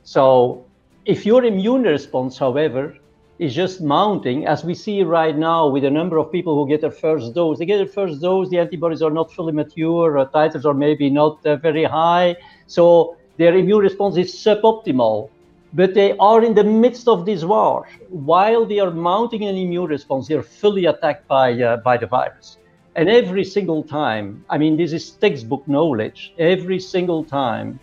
So 0.03 0.65
if 1.05 1.25
your 1.25 1.45
immune 1.45 1.83
response, 1.83 2.37
however, 2.37 2.97
is 3.39 3.53
just 3.53 3.81
mounting, 3.81 4.47
as 4.47 4.63
we 4.63 4.73
see 4.73 5.03
right 5.03 5.37
now 5.37 5.67
with 5.67 5.83
a 5.85 5.89
number 5.89 6.17
of 6.17 6.31
people 6.31 6.55
who 6.55 6.67
get 6.67 6.81
their 6.81 6.91
first 6.91 7.35
dose. 7.35 7.59
They 7.59 7.65
get 7.65 7.77
their 7.77 7.87
first 7.87 8.19
dose, 8.19 8.49
the 8.49 8.57
antibodies 8.57 9.01
are 9.01 9.11
not 9.11 9.31
fully 9.31 9.53
mature, 9.53 10.17
or 10.17 10.25
titers 10.27 10.65
are 10.65 10.73
maybe 10.73 11.09
not 11.09 11.45
uh, 11.45 11.55
very 11.57 11.83
high, 11.83 12.35
so 12.65 13.15
their 13.37 13.55
immune 13.55 13.79
response 13.79 14.17
is 14.17 14.33
suboptimal. 14.33 15.29
But 15.73 15.93
they 15.93 16.17
are 16.17 16.43
in 16.43 16.55
the 16.55 16.63
midst 16.63 17.07
of 17.07 17.25
this 17.25 17.43
war. 17.43 17.87
While 18.09 18.65
they 18.65 18.79
are 18.79 18.89
mounting 18.89 19.43
an 19.43 19.55
immune 19.55 19.87
response, 19.87 20.27
they 20.27 20.35
are 20.35 20.41
fully 20.41 20.85
attacked 20.85 21.27
by, 21.27 21.61
uh, 21.61 21.77
by 21.77 21.97
the 21.97 22.07
virus. 22.07 22.57
And 22.97 23.07
every 23.09 23.43
single 23.43 23.83
time, 23.83 24.43
I 24.49 24.57
mean, 24.57 24.75
this 24.75 24.91
is 24.91 25.11
textbook 25.11 25.67
knowledge, 25.67 26.33
every 26.39 26.79
single 26.79 27.23
time 27.23 27.79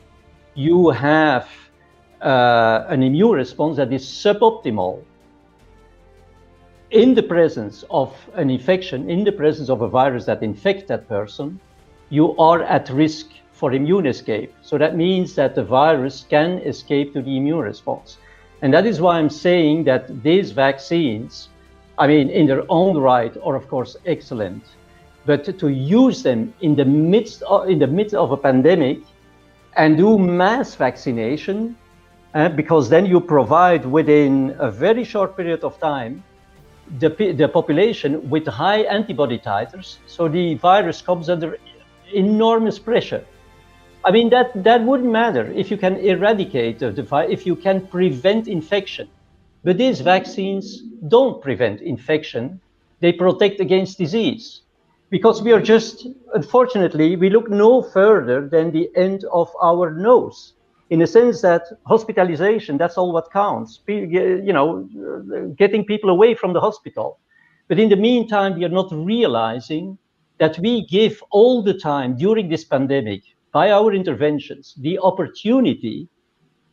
you 0.55 0.91
have 0.91 1.49
uh, 2.21 2.85
an 2.89 3.03
immune 3.05 3.31
response 3.31 3.77
that 3.77 3.93
is 3.93 4.05
suboptimal, 4.05 5.05
in 6.91 7.15
the 7.15 7.23
presence 7.23 7.85
of 7.91 8.13
an 8.35 8.51
infection, 8.51 9.09
in 9.09 9.23
the 9.23 9.31
presence 9.33 9.69
of 9.69 9.83
a 9.83 9.89
virus 9.89 10.25
that 10.25 10.43
infects 10.43 10.89
that 10.89 11.09
person, 11.09 11.61
you 12.11 12.37
are 12.37 12.63
at 12.63 12.91
risk 12.91 13.31
for 13.53 13.73
immune 13.73 14.07
escape. 14.07 14.53
So 14.63 14.79
that 14.79 14.97
means 14.97 15.37
that 15.37 15.55
the 15.55 15.65
virus 15.65 16.27
can 16.29 16.59
escape 16.59 17.13
to 17.15 17.23
the 17.23 17.37
immune 17.37 17.61
response. 17.61 18.19
And 18.63 18.75
that 18.75 18.85
is 18.85 19.01
why 19.01 19.19
I'm 19.19 19.31
saying 19.31 19.85
that 19.85 20.23
these 20.25 20.51
vaccines, 20.51 21.51
I 21.99 22.09
mean, 22.09 22.31
in 22.31 22.47
their 22.47 22.65
own 22.69 22.99
right, 22.99 23.37
are 23.45 23.55
of 23.55 23.69
course 23.69 23.97
excellent. 24.07 24.63
But 25.27 25.59
to 25.59 25.69
use 25.69 26.23
them 26.23 26.53
in 26.61 26.77
the 26.77 26.85
midst 26.85 27.43
of, 27.43 27.69
in 27.69 27.79
the 27.79 27.87
midst 27.87 28.15
of 28.15 28.33
a 28.33 28.37
pandemic 28.37 29.01
and 29.77 29.97
do 29.97 30.19
mass 30.19 30.75
vaccination, 30.75 31.77
uh, 32.35 32.49
because 32.49 32.89
then 32.89 33.07
you 33.07 33.21
provide 33.21 33.87
within 33.87 34.55
a 34.59 34.71
very 34.71 35.05
short 35.05 35.37
period 35.37 35.65
of 35.65 35.79
time 35.81 36.23
the, 36.99 37.09
the 37.09 37.49
population 37.49 38.29
with 38.29 38.47
high 38.47 38.83
antibody 38.83 39.39
titers, 39.39 39.99
so 40.07 40.29
the 40.29 40.55
virus 40.55 41.01
comes 41.01 41.31
under 41.31 41.57
enormous 42.13 42.79
pressure. 42.79 43.25
I 44.05 44.11
mean, 44.11 44.29
that, 44.31 44.63
that 44.65 44.83
wouldn't 44.83 45.11
matter 45.11 45.51
if 45.53 45.71
you 45.71 45.79
can 45.79 45.97
eradicate 45.97 46.79
the 46.81 47.03
virus, 47.03 47.33
if 47.33 47.47
you 47.47 47.57
can 47.57 47.87
prevent 47.87 48.49
infection. 48.49 49.09
But 49.63 49.79
these 49.79 50.03
vaccines 50.03 50.83
don't 51.09 51.41
prevent 51.41 51.81
infection, 51.81 52.61
they 53.01 53.13
protect 53.13 53.61
against 53.61 53.97
disease. 53.97 54.61
Because 55.11 55.43
we 55.43 55.53
are 55.53 55.61
just, 55.61 56.07
unfortunately, 56.35 57.17
we 57.17 57.31
look 57.31 57.49
no 57.51 57.83
further 57.83 58.49
than 58.49 58.73
the 58.73 58.91
end 58.97 59.25
of 59.33 59.51
our 59.63 59.91
nose 59.91 60.55
in 60.91 60.99
the 60.99 61.07
sense 61.07 61.41
that 61.43 61.63
hospitalization, 61.87 62.77
that's 62.77 62.97
all 62.99 63.13
what 63.13 63.31
counts, 63.33 63.81
you 63.87 64.53
know, 64.53 64.89
getting 65.57 65.85
people 65.85 66.11
away 66.11 66.35
from 66.35 66.53
the 66.53 66.61
hospital. 66.61 67.19
But 67.69 67.79
in 67.79 67.89
the 67.89 67.97
meantime, 67.97 68.59
we 68.59 68.65
are 68.65 68.69
not 68.69 68.93
realizing 68.93 69.99
that 70.39 70.59
we 70.59 70.87
give 70.87 71.23
all 71.31 71.63
the 71.63 71.75
time 71.75 72.17
during 72.17 72.49
this 72.49 72.65
pandemic, 72.65 73.23
by 73.53 73.71
our 73.71 73.95
interventions, 73.95 74.75
the 74.81 74.99
opportunity 74.99 76.09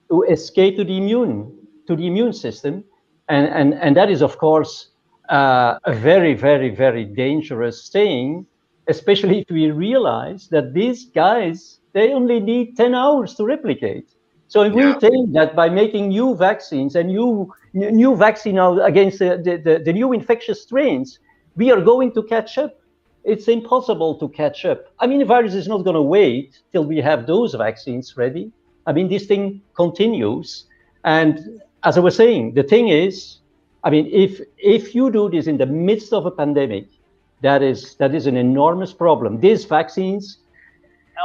to 0.09 0.23
escape 0.23 0.75
to 0.77 0.83
the 0.83 0.97
immune, 0.97 1.57
to 1.87 1.95
the 1.95 2.07
immune 2.07 2.33
system. 2.33 2.83
And, 3.29 3.47
and, 3.47 3.73
and 3.75 3.95
that 3.95 4.09
is, 4.09 4.21
of 4.21 4.37
course, 4.37 4.90
uh, 5.31 5.79
a 5.85 5.93
very, 5.93 6.33
very, 6.33 6.69
very 6.69 7.05
dangerous 7.05 7.89
thing, 7.89 8.45
especially 8.87 9.39
if 9.39 9.49
we 9.49 9.71
realize 9.71 10.47
that 10.49 10.73
these 10.73 11.05
guys 11.05 11.79
they 11.93 12.13
only 12.13 12.39
need 12.39 12.77
10 12.77 12.95
hours 12.95 13.35
to 13.35 13.45
replicate. 13.45 14.09
So 14.47 14.63
if 14.63 14.73
yeah. 14.73 14.93
we 14.93 14.99
think 14.99 15.33
that 15.33 15.55
by 15.55 15.69
making 15.69 16.09
new 16.09 16.35
vaccines 16.35 16.95
and 16.95 17.07
new 17.09 17.53
new 17.73 18.17
vaccine 18.17 18.57
against 18.57 19.19
the, 19.19 19.37
the, 19.37 19.81
the, 19.83 19.93
new 19.93 20.11
infectious 20.11 20.61
strains, 20.61 21.19
we 21.55 21.71
are 21.71 21.79
going 21.79 22.11
to 22.13 22.23
catch 22.23 22.57
up. 22.57 22.77
It's 23.23 23.47
impossible 23.47 24.15
to 24.15 24.27
catch 24.27 24.65
up. 24.65 24.87
I 24.99 25.07
mean, 25.07 25.19
the 25.19 25.25
virus 25.25 25.53
is 25.53 25.69
not 25.69 25.85
going 25.85 25.95
to 25.95 26.01
wait 26.01 26.59
till 26.73 26.83
we 26.83 26.97
have 26.97 27.27
those 27.27 27.53
vaccines 27.53 28.17
ready. 28.17 28.51
I 28.85 28.91
mean, 28.91 29.07
this 29.07 29.25
thing 29.25 29.61
continues. 29.73 30.65
And 31.05 31.61
as 31.83 31.97
I 31.97 32.01
was 32.01 32.17
saying, 32.17 32.55
the 32.55 32.63
thing 32.63 32.89
is, 32.89 33.37
I 33.83 33.89
mean, 33.89 34.07
if 34.11 34.41
if 34.57 34.93
you 34.93 35.11
do 35.11 35.29
this 35.29 35.47
in 35.47 35.57
the 35.57 35.65
midst 35.65 36.13
of 36.13 36.25
a 36.25 36.31
pandemic, 36.31 36.87
that 37.41 37.63
is 37.63 37.95
that 37.95 38.13
is 38.13 38.27
an 38.27 38.37
enormous 38.37 38.93
problem. 38.93 39.39
These 39.39 39.65
vaccines 39.65 40.37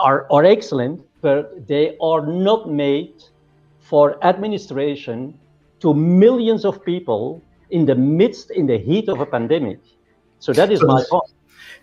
are, 0.02 0.26
are 0.30 0.44
excellent, 0.44 1.02
but 1.20 1.66
they 1.66 1.96
are 2.00 2.26
not 2.26 2.70
made 2.70 3.22
for 3.80 4.22
administration 4.24 5.38
to 5.80 5.94
millions 5.94 6.64
of 6.64 6.84
people 6.84 7.42
in 7.70 7.86
the 7.86 7.94
midst, 7.94 8.50
in 8.50 8.66
the 8.66 8.78
heat 8.78 9.08
of 9.08 9.20
a 9.20 9.26
pandemic. 9.26 9.80
So 10.38 10.52
that 10.52 10.70
is 10.70 10.82
my 10.82 11.02
point. 11.08 11.30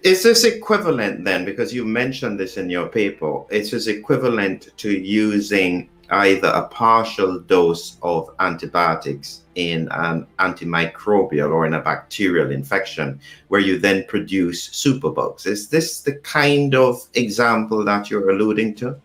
Is 0.04 0.24
this 0.24 0.44
equivalent 0.44 1.24
then, 1.24 1.46
because 1.46 1.74
you 1.74 1.86
mentioned 1.86 2.40
this 2.40 2.58
in 2.58 2.70
your 2.70 2.88
paper, 2.88 3.44
is 3.50 3.72
this 3.72 3.88
equivalent 3.88 4.70
to 4.78 4.92
using 4.92 5.90
either 6.14 6.48
a 6.50 6.68
partial 6.68 7.40
dose 7.40 7.98
of 8.02 8.30
antibiotics 8.40 9.42
in 9.56 9.88
an 9.92 10.26
antimicrobial 10.40 11.52
or 11.52 11.66
in 11.66 11.74
a 11.74 11.82
bacterial 11.82 12.52
infection, 12.52 13.20
where 13.50 13.62
you 13.62 13.78
then 13.78 14.04
produce 14.08 14.70
superbugs. 14.70 15.46
Is 15.46 15.70
this 15.70 16.02
the 16.02 16.16
kind 16.18 16.76
of 16.76 17.06
example 17.14 17.84
that 17.86 18.10
you're 18.10 18.30
alluding 18.30 18.76
to? 18.76 18.96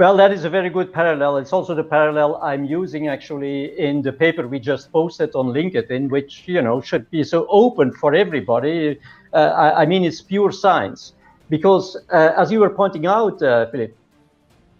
Well, 0.00 0.16
that 0.16 0.32
is 0.32 0.44
a 0.44 0.50
very 0.50 0.70
good 0.70 0.94
parallel. 0.94 1.36
It's 1.36 1.52
also 1.52 1.74
the 1.74 1.84
parallel 1.84 2.36
I'm 2.36 2.64
using 2.64 3.08
actually 3.08 3.78
in 3.78 4.00
the 4.00 4.12
paper 4.12 4.48
we 4.48 4.58
just 4.58 4.90
posted 4.90 5.34
on 5.34 5.48
LinkedIn, 5.48 6.08
which 6.08 6.44
you 6.46 6.62
know 6.62 6.80
should 6.80 7.10
be 7.10 7.22
so 7.22 7.46
open 7.50 7.92
for 7.92 8.14
everybody. 8.14 8.98
Uh, 9.34 9.36
I, 9.36 9.82
I, 9.82 9.86
mean, 9.86 10.04
it's 10.04 10.22
pure 10.22 10.52
science 10.52 11.12
because, 11.50 11.98
uh, 12.12 12.32
as 12.34 12.50
you 12.50 12.60
were 12.60 12.70
pointing 12.70 13.06
out, 13.06 13.42
uh, 13.42 13.70
Philip, 13.70 13.94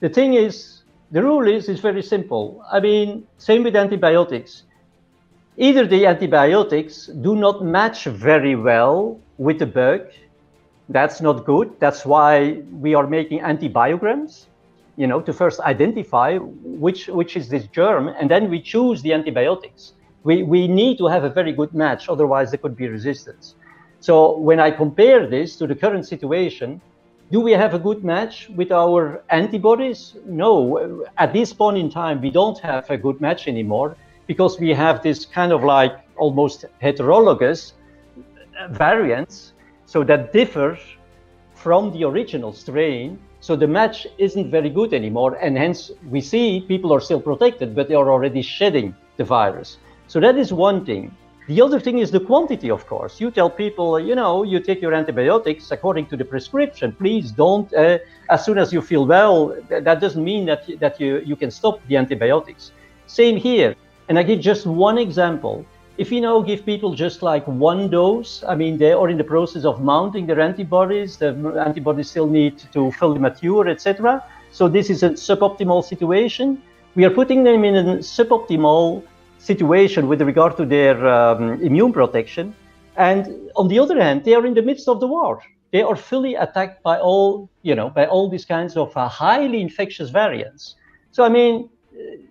the 0.01 0.09
thing 0.09 0.35
is 0.35 0.80
The 1.13 1.23
rule 1.23 1.49
is 1.49 1.69
is 1.69 1.81
very 1.81 2.03
simple. 2.03 2.65
I 2.71 2.79
mean, 2.79 3.27
same 3.39 3.65
with 3.65 3.75
antibiotics. 3.75 4.63
Either 5.57 5.85
the 5.87 6.07
antibiotics 6.07 7.07
do 7.07 7.35
not 7.35 7.65
match 7.65 8.05
very 8.05 8.55
well 8.55 9.19
with 9.37 9.59
the 9.59 9.67
bug. 9.67 10.03
That's 10.89 11.21
not 11.21 11.45
good. 11.45 11.73
That's 11.81 12.07
why 12.07 12.63
we 12.73 12.95
are 12.95 13.07
making 13.07 13.41
antibiograms, 13.41 14.47
you 14.97 15.07
know, 15.07 15.21
to 15.21 15.33
first 15.33 15.61
identify 15.61 16.39
which 16.39 17.09
which 17.09 17.37
is 17.37 17.49
this 17.49 17.67
germ, 17.67 18.09
and 18.09 18.31
then 18.31 18.49
we 18.49 18.61
choose 18.61 19.03
the 19.03 19.13
antibiotics. 19.13 19.95
We 20.23 20.45
we 20.45 20.69
need 20.69 20.99
to 20.99 21.07
have 21.09 21.25
a 21.25 21.31
very 21.31 21.53
good 21.53 21.75
match, 21.75 22.09
otherwise 22.09 22.51
there 22.51 22.59
could 22.59 22.77
be 22.77 22.87
resistance. 22.89 23.57
So 23.99 24.39
when 24.39 24.61
I 24.61 24.71
compare 24.71 25.27
this 25.27 25.57
to 25.57 25.67
the 25.67 25.75
current 25.75 26.07
situation, 26.07 26.81
do 27.31 27.41
we 27.41 27.53
have 27.53 27.75
a 27.75 27.79
good 27.79 28.05
match 28.05 28.49
with 28.51 28.73
our 28.73 29.23
antibodies? 29.31 30.17
No. 30.27 31.05
At 31.17 31.33
this 31.33 31.53
point 31.53 31.79
in 31.79 31.91
time, 31.91 32.21
we 32.21 32.31
don't 32.31 32.59
have 32.59 32.91
a 32.91 32.97
good 32.97 33.21
match 33.21 33.47
anymore 33.47 33.97
because 34.27 34.59
we 34.59 34.71
have 34.71 35.03
this 35.03 35.25
kind 35.25 35.53
of 35.53 35.63
like 35.63 35.93
almost 36.17 36.65
heterologous 36.83 37.73
variants, 38.71 39.53
so 39.87 40.05
that 40.05 40.33
differ 40.33 40.79
from 41.55 41.93
the 41.93 42.05
original 42.05 42.53
strain. 42.53 43.19
So 43.41 43.57
the 43.57 43.67
match 43.67 44.07
isn't 44.19 44.51
very 44.51 44.69
good 44.69 44.93
anymore, 44.93 45.39
and 45.41 45.57
hence 45.57 45.91
we 46.11 46.21
see 46.21 46.61
people 46.69 46.93
are 46.93 47.01
still 47.01 47.21
protected, 47.21 47.75
but 47.75 47.89
they 47.89 47.95
are 47.95 48.11
already 48.11 48.43
shedding 48.43 48.95
the 49.17 49.25
virus. 49.25 49.79
So 50.09 50.21
that 50.21 50.37
is 50.37 50.53
one 50.53 50.85
thing. 50.85 51.17
The 51.51 51.61
other 51.61 51.81
thing 51.81 51.99
is 51.99 52.13
the 52.13 52.21
quantity, 52.21 52.71
of 52.71 52.87
course. 52.87 53.21
You 53.21 53.33
tell 53.33 53.51
people, 53.51 53.99
you 53.99 54.15
know, 54.15 54.45
you 54.45 54.61
take 54.61 54.81
your 54.81 54.95
antibiotics 54.95 55.73
according 55.73 56.07
to 56.11 56.17
the 56.17 56.25
prescription. 56.25 56.93
Please 56.93 57.33
don't, 57.33 57.75
uh, 57.75 57.99
as 58.29 58.45
soon 58.45 58.57
as 58.57 58.73
you 58.73 58.81
feel 58.81 59.05
well, 59.05 59.57
that 59.69 59.99
doesn't 60.01 60.23
mean 60.23 60.47
that, 60.47 60.63
that 60.79 61.01
you, 61.01 61.21
you 61.27 61.35
can 61.35 61.51
stop 61.51 61.85
the 61.89 61.97
antibiotics. 61.97 62.71
Same 63.09 63.37
here. 63.37 63.75
And 64.09 64.17
I 64.17 64.23
give 64.23 64.39
just 64.39 64.65
one 64.65 64.97
example. 64.97 65.67
If 65.99 66.13
you 66.13 66.21
now 66.21 66.41
give 66.41 66.65
people 66.65 66.95
just 66.95 67.21
like 67.21 67.45
one 67.49 67.91
dose, 67.91 68.45
I 68.47 68.55
mean, 68.55 68.79
they 68.79 68.93
are 68.93 69.09
in 69.09 69.19
the 69.19 69.25
process 69.25 69.65
of 69.65 69.83
mounting 69.83 70.29
their 70.29 70.39
antibodies. 70.39 71.17
The 71.17 71.31
antibodies 71.67 72.11
still 72.11 72.29
need 72.29 72.59
to 72.75 72.93
fully 72.93 73.19
mature, 73.19 73.67
etc. 73.67 74.25
So 74.53 74.69
this 74.69 74.89
is 74.89 75.03
a 75.03 75.11
suboptimal 75.11 75.83
situation. 75.83 76.63
We 76.95 77.05
are 77.07 77.11
putting 77.11 77.43
them 77.43 77.65
in 77.65 77.75
a 77.75 77.97
suboptimal 77.97 79.03
situation 79.41 80.07
with 80.07 80.21
regard 80.23 80.57
to 80.57 80.67
their 80.67 81.07
um, 81.09 81.61
immune 81.63 81.93
protection. 81.93 82.55
And 82.97 83.51
on 83.57 83.69
the 83.69 83.79
other 83.79 84.01
hand, 84.01 84.25
they 84.25 84.35
are 84.35 84.45
in 84.45 84.55
the 84.55 84.63
midst 84.63 84.89
of 84.89 85.01
the 85.01 85.07
war. 85.07 85.43
They 85.73 85.83
are 85.83 85.97
fully 85.97 86.35
attacked 86.35 86.83
by 86.83 86.99
all, 86.99 87.49
you 87.63 87.75
know, 87.75 87.91
by 87.91 88.07
all 88.07 88.29
these 88.29 88.45
kinds 88.45 88.77
of 88.77 88.95
uh, 88.97 89.09
highly 89.09 89.61
infectious 89.61 90.11
variants. 90.11 90.75
So 91.13 91.25
I 91.25 91.29
mean, 91.29 91.71
uh, 91.95 92.31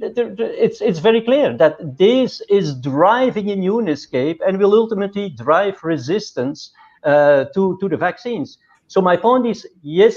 it's 0.00 0.80
it's 0.80 0.98
very 0.98 1.20
clear 1.20 1.56
that 1.56 1.98
this 1.98 2.42
is 2.48 2.74
driving 2.74 3.48
immune 3.50 3.88
escape 3.88 4.40
and 4.46 4.58
will 4.58 4.74
ultimately 4.74 5.30
drive 5.30 5.82
resistance 5.84 6.72
uh, 7.04 7.44
to 7.54 7.78
to 7.80 7.88
the 7.88 7.96
vaccines. 7.96 8.58
So 8.88 9.00
my 9.00 9.16
point 9.16 9.46
is, 9.46 9.66
yes, 9.82 10.16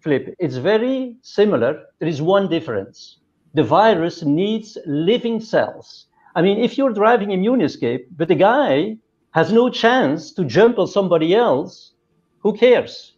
Philip, 0.00 0.34
it's 0.38 0.56
very 0.56 1.16
similar. 1.22 1.82
There 1.98 2.08
is 2.08 2.20
one 2.20 2.48
difference 2.48 3.18
the 3.56 3.64
virus 3.64 4.22
needs 4.22 4.76
living 4.84 5.40
cells. 5.40 6.08
I 6.34 6.42
mean, 6.42 6.58
if 6.58 6.76
you're 6.76 6.92
driving 6.92 7.30
immune 7.30 7.62
escape, 7.62 8.06
but 8.14 8.28
the 8.28 8.34
guy 8.34 8.98
has 9.30 9.50
no 9.50 9.70
chance 9.70 10.30
to 10.34 10.44
jump 10.44 10.78
on 10.78 10.86
somebody 10.86 11.34
else, 11.34 11.92
who 12.40 12.52
cares? 12.54 13.14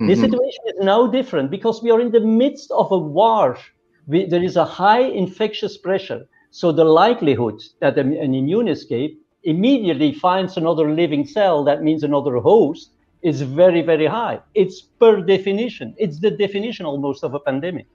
Mm-hmm. 0.00 0.06
The 0.06 0.16
situation 0.16 0.64
is 0.68 0.84
now 0.84 1.06
different 1.06 1.50
because 1.50 1.82
we 1.82 1.90
are 1.90 2.00
in 2.00 2.10
the 2.10 2.20
midst 2.20 2.70
of 2.70 2.90
a 2.90 2.96
war. 2.96 3.58
We, 4.06 4.24
there 4.24 4.42
is 4.42 4.56
a 4.56 4.64
high 4.64 5.02
infectious 5.02 5.76
pressure. 5.76 6.26
So 6.50 6.72
the 6.72 6.84
likelihood 6.84 7.60
that 7.80 7.98
an 7.98 8.14
immune 8.14 8.68
escape 8.68 9.20
immediately 9.44 10.14
finds 10.14 10.56
another 10.56 10.90
living 10.90 11.26
cell, 11.26 11.64
that 11.64 11.82
means 11.82 12.02
another 12.02 12.38
host, 12.38 12.92
is 13.20 13.42
very, 13.42 13.82
very 13.82 14.06
high. 14.06 14.40
It's 14.54 14.80
per 14.80 15.20
definition. 15.20 15.94
It's 15.98 16.18
the 16.18 16.30
definition 16.30 16.86
almost 16.86 17.24
of 17.24 17.34
a 17.34 17.40
pandemic. 17.40 17.86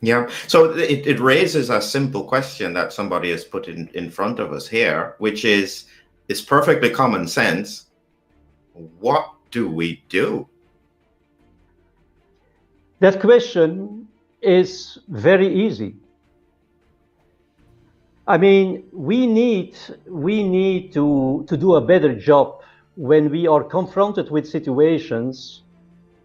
Yeah. 0.00 0.28
So 0.46 0.72
it, 0.72 1.06
it 1.06 1.20
raises 1.20 1.70
a 1.70 1.82
simple 1.82 2.24
question 2.24 2.72
that 2.74 2.92
somebody 2.92 3.30
has 3.30 3.44
put 3.44 3.66
in, 3.66 3.88
in 3.94 4.10
front 4.10 4.38
of 4.38 4.52
us 4.52 4.68
here, 4.68 5.14
which 5.18 5.44
is 5.44 5.86
it's 6.28 6.40
perfectly 6.40 6.90
common 6.90 7.26
sense. 7.26 7.86
What 9.00 9.32
do 9.50 9.68
we 9.68 10.02
do? 10.08 10.48
That 13.00 13.20
question 13.20 14.06
is 14.40 14.98
very 15.08 15.52
easy. 15.52 15.96
I 18.26 18.36
mean, 18.36 18.84
we 18.92 19.26
need 19.26 19.76
we 20.06 20.42
need 20.42 20.92
to 20.92 21.44
to 21.48 21.56
do 21.56 21.76
a 21.76 21.80
better 21.80 22.14
job 22.14 22.62
when 22.96 23.30
we 23.30 23.46
are 23.46 23.64
confronted 23.64 24.30
with 24.30 24.46
situations 24.46 25.62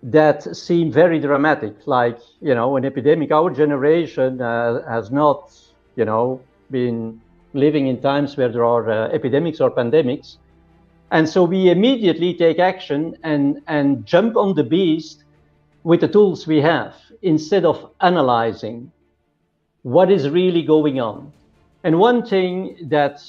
that 0.03 0.55
seem 0.55 0.91
very 0.91 1.19
dramatic, 1.19 1.87
like 1.87 2.19
you 2.41 2.53
know 2.53 2.75
an 2.75 2.85
epidemic. 2.85 3.31
Our 3.31 3.49
generation 3.49 4.41
uh, 4.41 4.85
has 4.87 5.11
not, 5.11 5.51
you 5.95 6.05
know, 6.05 6.41
been 6.69 7.21
living 7.53 7.87
in 7.87 8.01
times 8.01 8.35
where 8.35 8.49
there 8.49 8.65
are 8.65 8.89
uh, 8.89 9.07
epidemics 9.09 9.61
or 9.61 9.71
pandemics, 9.71 10.37
and 11.11 11.27
so 11.27 11.43
we 11.45 11.69
immediately 11.69 12.33
take 12.33 12.59
action 12.59 13.17
and 13.23 13.61
and 13.67 14.05
jump 14.05 14.35
on 14.35 14.55
the 14.55 14.63
beast 14.63 15.23
with 15.83 16.01
the 16.01 16.07
tools 16.07 16.47
we 16.47 16.59
have 16.61 16.95
instead 17.21 17.65
of 17.65 17.89
analyzing 18.01 18.91
what 19.83 20.11
is 20.11 20.29
really 20.29 20.63
going 20.63 20.99
on. 20.99 21.31
And 21.83 21.99
one 21.99 22.25
thing 22.25 22.77
that 22.89 23.21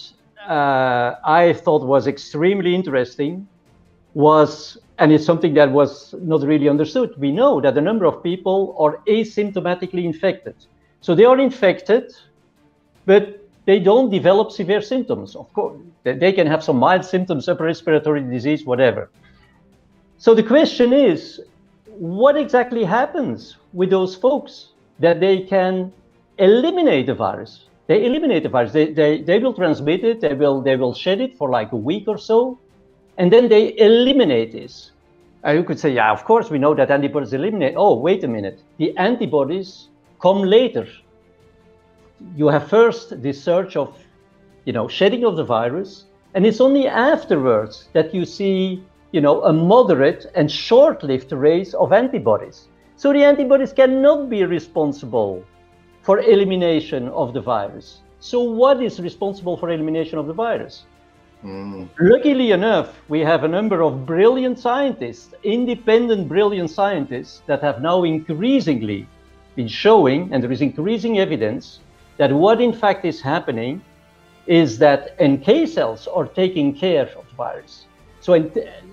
uh, 0.48 1.14
I 1.24 1.52
thought 1.52 1.84
was 1.84 2.06
extremely 2.06 2.74
interesting 2.74 3.48
was 4.14 4.78
and 4.98 5.12
it's 5.12 5.24
something 5.24 5.54
that 5.54 5.70
was 5.70 6.14
not 6.20 6.42
really 6.42 6.68
understood. 6.68 7.14
We 7.18 7.32
know 7.32 7.60
that 7.60 7.76
a 7.76 7.80
number 7.80 8.04
of 8.04 8.22
people 8.22 8.76
are 8.78 8.98
asymptomatically 9.08 10.04
infected. 10.04 10.54
So 11.00 11.14
they 11.14 11.24
are 11.24 11.38
infected, 11.38 12.14
but 13.04 13.40
they 13.66 13.80
don't 13.80 14.10
develop 14.10 14.52
severe 14.52 14.80
symptoms. 14.80 15.34
Of 15.34 15.52
course, 15.52 15.80
they 16.04 16.32
can 16.32 16.46
have 16.46 16.62
some 16.62 16.76
mild 16.76 17.04
symptoms, 17.04 17.48
upper 17.48 17.64
respiratory 17.64 18.20
disease, 18.22 18.64
whatever. 18.64 19.10
So 20.18 20.34
the 20.34 20.42
question 20.42 20.92
is, 20.92 21.40
what 21.86 22.36
exactly 22.36 22.84
happens 22.84 23.56
with 23.72 23.90
those 23.90 24.14
folks 24.14 24.68
that 25.00 25.18
they 25.20 25.40
can 25.40 25.92
eliminate 26.38 27.06
the 27.06 27.14
virus? 27.14 27.66
They 27.86 28.06
eliminate 28.06 28.44
the 28.44 28.48
virus. 28.48 28.72
They, 28.72 28.92
they, 28.92 29.22
they 29.22 29.38
will 29.38 29.54
transmit 29.54 30.04
it. 30.04 30.20
They 30.20 30.34
will, 30.34 30.62
they 30.62 30.76
will 30.76 30.94
shed 30.94 31.20
it 31.20 31.36
for 31.36 31.50
like 31.50 31.72
a 31.72 31.76
week 31.76 32.04
or 32.06 32.16
so 32.16 32.58
and 33.18 33.32
then 33.32 33.48
they 33.48 33.76
eliminate 33.78 34.52
this. 34.52 34.92
Uh, 35.46 35.50
you 35.50 35.62
could 35.62 35.78
say, 35.78 35.92
yeah, 35.92 36.10
of 36.10 36.24
course, 36.24 36.50
we 36.50 36.58
know 36.58 36.74
that 36.74 36.90
antibodies 36.90 37.32
eliminate. 37.32 37.74
Oh, 37.76 37.94
wait 37.96 38.24
a 38.24 38.28
minute. 38.28 38.60
The 38.78 38.96
antibodies 38.96 39.88
come 40.20 40.42
later. 40.42 40.88
You 42.34 42.48
have 42.48 42.68
first 42.68 43.22
this 43.22 43.42
surge 43.42 43.76
of, 43.76 43.98
you 44.64 44.72
know, 44.72 44.88
shedding 44.88 45.24
of 45.24 45.36
the 45.36 45.44
virus, 45.44 46.06
and 46.34 46.46
it's 46.46 46.60
only 46.60 46.88
afterwards 46.88 47.88
that 47.92 48.14
you 48.14 48.24
see, 48.24 48.82
you 49.12 49.20
know, 49.20 49.42
a 49.44 49.52
moderate 49.52 50.26
and 50.34 50.50
short-lived 50.50 51.30
raise 51.32 51.74
of 51.74 51.92
antibodies. 51.92 52.68
So 52.96 53.12
the 53.12 53.24
antibodies 53.24 53.72
cannot 53.72 54.30
be 54.30 54.44
responsible 54.44 55.44
for 56.02 56.20
elimination 56.20 57.08
of 57.08 57.34
the 57.34 57.40
virus. 57.40 58.00
So 58.20 58.42
what 58.42 58.82
is 58.82 58.98
responsible 59.00 59.56
for 59.56 59.70
elimination 59.70 60.18
of 60.18 60.26
the 60.26 60.32
virus? 60.32 60.84
Mm. 61.44 61.90
Luckily 62.00 62.52
enough, 62.52 62.98
we 63.08 63.20
have 63.20 63.44
a 63.44 63.48
number 63.48 63.82
of 63.82 64.06
brilliant 64.06 64.58
scientists, 64.58 65.34
independent 65.42 66.26
brilliant 66.26 66.70
scientists, 66.70 67.42
that 67.46 67.60
have 67.60 67.82
now 67.82 68.02
increasingly 68.04 69.06
been 69.54 69.68
showing, 69.68 70.32
and 70.32 70.42
there 70.42 70.50
is 70.50 70.62
increasing 70.62 71.18
evidence, 71.18 71.80
that 72.16 72.32
what 72.32 72.62
in 72.62 72.72
fact 72.72 73.04
is 73.04 73.20
happening 73.20 73.82
is 74.46 74.78
that 74.78 75.16
NK 75.22 75.68
cells 75.68 76.06
are 76.06 76.26
taking 76.26 76.74
care 76.74 77.08
of 77.16 77.28
the 77.28 77.34
virus. 77.36 77.86
So, 78.20 78.50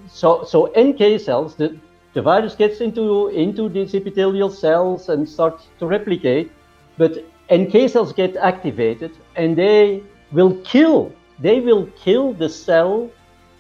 so, 0.10 0.44
so 0.44 0.74
NK 0.78 1.22
cells, 1.22 1.56
the, 1.56 1.78
the 2.14 2.22
virus 2.22 2.56
gets 2.56 2.82
into, 2.82 3.30
into 3.30 3.70
these 3.70 3.96
epithelial 3.96 4.50
cells 4.50 5.08
and 5.08 5.28
starts 5.28 5.68
to 5.80 5.86
replicate, 5.86 6.52
but 6.98 7.24
NK 7.54 7.90
cells 7.90 8.12
get 8.12 8.36
activated 8.36 9.12
and 9.38 9.58
they 9.58 10.04
will 10.34 10.56
kill 10.64 11.14
they 11.42 11.60
will 11.60 11.88
kill 12.04 12.34
the 12.34 12.50
cell 12.50 13.12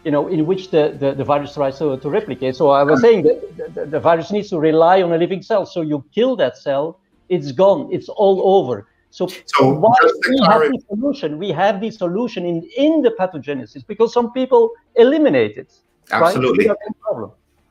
you 0.03 0.11
know, 0.11 0.27
in 0.27 0.45
which 0.45 0.71
the, 0.71 0.95
the, 0.99 1.13
the 1.13 1.23
virus 1.23 1.53
tries 1.53 1.77
to, 1.77 1.97
to 1.97 2.09
replicate. 2.09 2.55
So 2.55 2.69
I 2.69 2.83
was 2.83 3.01
saying 3.01 3.23
that 3.23 3.75
the, 3.75 3.85
the, 3.85 3.99
virus 3.99 4.31
needs 4.31 4.49
to 4.49 4.59
rely 4.59 5.01
on 5.01 5.13
a 5.13 5.17
living 5.17 5.41
cell. 5.41 5.65
So 5.65 5.81
you 5.81 6.03
kill 6.13 6.35
that 6.37 6.57
cell, 6.57 6.99
it's 7.29 7.51
gone, 7.51 7.89
it's 7.91 8.09
all 8.09 8.57
over. 8.57 8.87
So, 9.11 9.27
so 9.27 9.73
why 9.73 9.93
we 10.29 10.39
have 10.47 10.61
the 10.61 10.81
solution? 10.87 11.37
We 11.37 11.49
have 11.51 11.81
the 11.81 11.91
solution 11.91 12.45
in, 12.45 12.67
in 12.77 13.01
the 13.01 13.11
pathogenesis 13.19 13.85
because 13.85 14.13
some 14.13 14.31
people 14.31 14.71
eliminate 14.95 15.57
it. 15.57 15.73
Absolutely. 16.11 16.67
Right? 16.67 16.77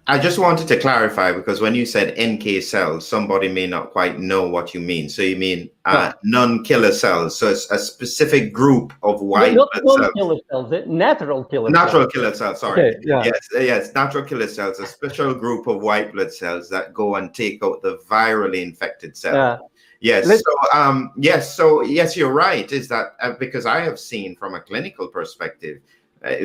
I 0.07 0.19
just 0.19 0.39
wanted 0.39 0.67
to 0.69 0.81
clarify 0.81 1.31
because 1.31 1.61
when 1.61 1.75
you 1.75 1.87
said 1.87 2.19
NK 2.19 2.63
cells, 2.65 3.07
somebody 3.07 3.47
may 3.49 3.67
not 3.67 3.93
quite 3.93 4.19
know 4.19 4.49
what 4.49 4.75
you 4.75 4.81
mean. 4.81 5.09
So 5.09 5.23
you 5.23 5.37
mean 5.37 5.71
uh, 5.85 6.13
non-killer 6.25 6.91
cells. 6.91 7.39
So 7.39 7.49
it's 7.49 7.71
a 7.71 7.79
specific 7.79 8.53
group 8.53 8.93
of 9.05 9.21
white 9.23 9.55
not 9.55 9.69
blood 9.83 10.01
cells. 10.01 10.13
killer 10.17 10.37
cells, 10.51 10.73
eh? 10.73 10.83
natural 10.87 11.45
killer 11.45 11.71
Natural 11.71 12.03
cells. 12.03 12.13
killer 12.13 12.35
cells, 12.35 12.61
sorry. 12.61 12.89
Okay, 12.89 12.99
yeah. 13.03 13.23
Yes, 13.25 13.49
yes, 13.53 13.95
natural 13.95 14.25
killer 14.25 14.49
cells, 14.49 14.81
a 14.81 14.87
special 14.87 15.33
group 15.33 15.69
of 15.69 15.81
white 15.81 16.13
blood 16.13 16.33
cells 16.33 16.69
that 16.71 16.93
go 16.93 17.15
and 17.17 17.33
take 17.33 17.63
out 17.63 17.81
the 17.83 17.99
virally 18.11 18.63
infected 18.63 19.17
cells. 19.17 19.35
Yeah. 19.37 19.59
Yes. 20.01 20.27
Let's- 20.27 20.43
so, 20.43 20.79
um, 20.81 21.13
yes. 21.19 21.55
So, 21.55 21.83
yes, 21.83 22.17
you're 22.17 22.33
right. 22.33 22.73
Is 22.73 22.89
that 22.89 23.15
uh, 23.21 23.35
because 23.39 23.65
I 23.67 23.81
have 23.81 24.01
seen 24.01 24.35
from 24.35 24.55
a 24.55 24.61
clinical 24.61 25.07
perspective, 25.09 25.79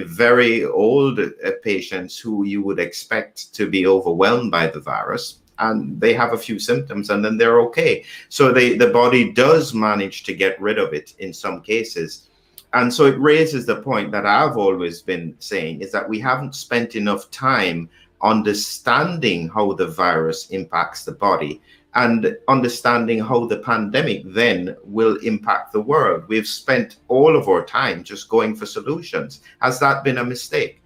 very 0.06 0.66
old 0.66 1.20
uh, 1.20 1.52
patients 1.64 2.18
who 2.18 2.46
you 2.46 2.62
would 2.64 2.80
expect 2.80 3.54
to 3.54 3.70
be 3.70 3.86
overwhelmed 3.86 4.52
by 4.52 4.68
the 4.68 4.80
virus, 4.80 5.40
and 5.60 6.00
they 6.00 6.14
have 6.14 6.34
a 6.34 6.38
few 6.38 6.60
symptoms, 6.60 7.10
and 7.10 7.24
then 7.24 7.38
they're 7.38 7.62
okay. 7.62 8.04
So, 8.30 8.52
they 8.52 8.78
the 8.78 8.90
body 8.90 9.32
does 9.34 9.74
manage 9.74 10.24
to 10.24 10.34
get 10.34 10.62
rid 10.62 10.80
of 10.80 10.94
it 10.94 11.14
in 11.20 11.34
some 11.34 11.62
cases. 11.62 12.30
And 12.74 12.94
so 12.94 13.06
it 13.06 13.18
raises 13.20 13.66
the 13.66 13.82
point 13.82 14.12
that 14.12 14.26
I've 14.26 14.58
always 14.58 15.02
been 15.02 15.34
saying 15.40 15.80
is 15.80 15.94
that 15.94 16.10
we 16.10 16.20
haven't 16.20 16.56
spent 16.56 16.96
enough 16.96 17.32
time 17.32 17.90
understanding 18.22 19.48
how 19.48 19.72
the 19.74 19.88
virus 19.88 20.50
impacts 20.50 21.06
the 21.06 21.14
body 21.14 21.62
and 21.96 22.38
understanding 22.48 23.20
how 23.20 23.46
the 23.46 23.58
pandemic 23.58 24.22
then 24.26 24.76
will 24.84 25.16
impact 25.18 25.72
the 25.72 25.80
world. 25.80 26.24
We've 26.28 26.48
spent 26.48 26.98
all 27.08 27.36
of 27.36 27.48
our 27.48 27.66
time 27.66 28.04
just 28.04 28.28
going 28.30 28.56
for 28.56 28.66
solutions. 28.66 29.42
Has 29.62 29.80
that 29.80 30.04
been 30.04 30.18
a 30.18 30.24
mistake? 30.24 30.82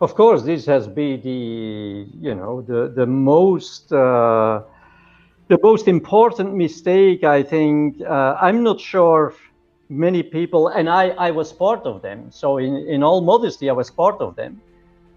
Of 0.00 0.14
course, 0.14 0.42
this 0.42 0.64
has 0.66 0.86
been 0.86 1.20
the 1.20 2.06
you 2.26 2.34
know 2.34 2.62
the 2.62 2.90
the 2.94 3.06
most 3.06 3.92
uh, 3.92 4.62
the 5.48 5.58
most 5.62 5.88
important 5.88 6.54
mistake. 6.54 7.22
I 7.22 7.42
think 7.42 8.00
uh, 8.00 8.36
I'm 8.40 8.62
not 8.62 8.80
sure 8.80 9.34
many 9.90 10.22
people, 10.22 10.68
and 10.68 10.88
I 10.88 11.08
I 11.28 11.30
was 11.32 11.52
part 11.52 11.82
of 11.84 12.00
them. 12.00 12.30
So 12.30 12.58
in 12.58 12.76
in 12.88 13.02
all 13.02 13.20
modesty, 13.20 13.68
I 13.68 13.74
was 13.74 13.90
part 13.90 14.20
of 14.20 14.36
them. 14.36 14.62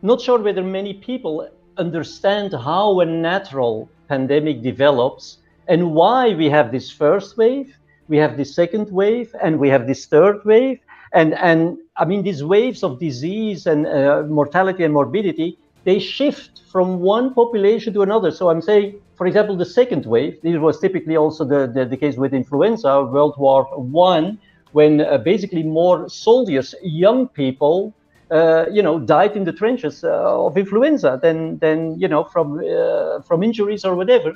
Not 0.01 0.19
sure 0.19 0.39
whether 0.39 0.63
many 0.63 0.95
people 0.95 1.47
understand 1.77 2.53
how 2.53 2.99
a 2.99 3.05
natural 3.05 3.89
pandemic 4.13 4.57
develops 4.61 5.23
and 5.71 5.81
why 5.99 6.21
we 6.41 6.47
have 6.57 6.67
this 6.71 6.87
first 7.01 7.29
wave, 7.37 7.69
we 8.07 8.17
have 8.17 8.33
this 8.39 8.53
second 8.61 8.87
wave, 8.91 9.29
and 9.43 9.51
we 9.63 9.69
have 9.69 9.83
this 9.91 10.01
third 10.13 10.37
wave 10.51 10.79
and 11.13 11.29
and 11.49 11.77
I 12.01 12.05
mean 12.05 12.21
these 12.23 12.43
waves 12.43 12.83
of 12.83 12.99
disease 12.99 13.65
and 13.71 13.81
uh, 13.87 14.23
mortality 14.39 14.83
and 14.83 14.93
morbidity 14.93 15.57
they 15.83 15.99
shift 15.99 16.61
from 16.71 16.87
one 16.99 17.33
population 17.33 17.93
to 17.93 18.01
another. 18.01 18.31
So 18.31 18.49
I'm 18.49 18.61
saying, 18.61 18.95
for 19.17 19.27
example, 19.27 19.57
the 19.57 19.65
second 19.65 20.05
wave. 20.05 20.41
This 20.41 20.57
was 20.57 20.79
typically 20.79 21.17
also 21.17 21.43
the 21.53 21.61
the, 21.75 21.85
the 21.85 21.97
case 21.97 22.15
with 22.23 22.33
influenza, 22.33 22.93
World 23.15 23.35
War 23.37 23.61
One, 24.09 24.27
when 24.71 25.01
uh, 25.01 25.17
basically 25.17 25.63
more 25.63 26.09
soldiers, 26.09 26.73
young 26.81 27.27
people. 27.41 27.93
Uh, 28.31 28.65
you 28.71 28.81
know, 28.81 28.99
died 28.99 29.35
in 29.35 29.43
the 29.43 29.53
trenches 29.53 30.03
uh, 30.03 30.45
of 30.45 30.57
influenza 30.57 31.19
than, 31.21 31.57
than 31.59 31.99
you 31.99 32.07
know 32.07 32.23
from 32.23 32.59
uh, 32.59 33.21
from 33.21 33.43
injuries 33.43 33.85
or 33.85 33.95
whatever. 33.95 34.33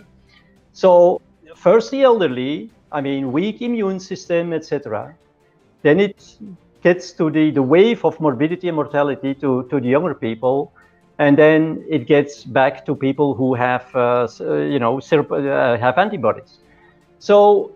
So 0.73 1.21
first 1.55 1.91
the 1.91 2.03
elderly, 2.03 2.69
I 2.91 3.01
mean, 3.01 3.31
weak 3.31 3.61
immune 3.61 3.99
system, 3.99 4.53
etc. 4.53 5.15
Then 5.81 5.99
it 5.99 6.37
gets 6.83 7.11
to 7.13 7.29
the, 7.29 7.51
the 7.51 7.61
wave 7.63 8.05
of 8.05 8.19
morbidity 8.19 8.67
and 8.67 8.75
mortality 8.75 9.33
to, 9.35 9.67
to 9.69 9.79
the 9.79 9.87
younger 9.87 10.13
people. 10.13 10.71
And 11.19 11.37
then 11.37 11.83
it 11.89 12.05
gets 12.05 12.43
back 12.43 12.85
to 12.85 12.95
people 12.95 13.33
who 13.33 13.55
have, 13.55 13.87
uh, 13.95 14.27
you 14.39 14.79
know, 14.79 14.99
have 15.01 15.97
antibodies. 15.97 16.59
So 17.19 17.71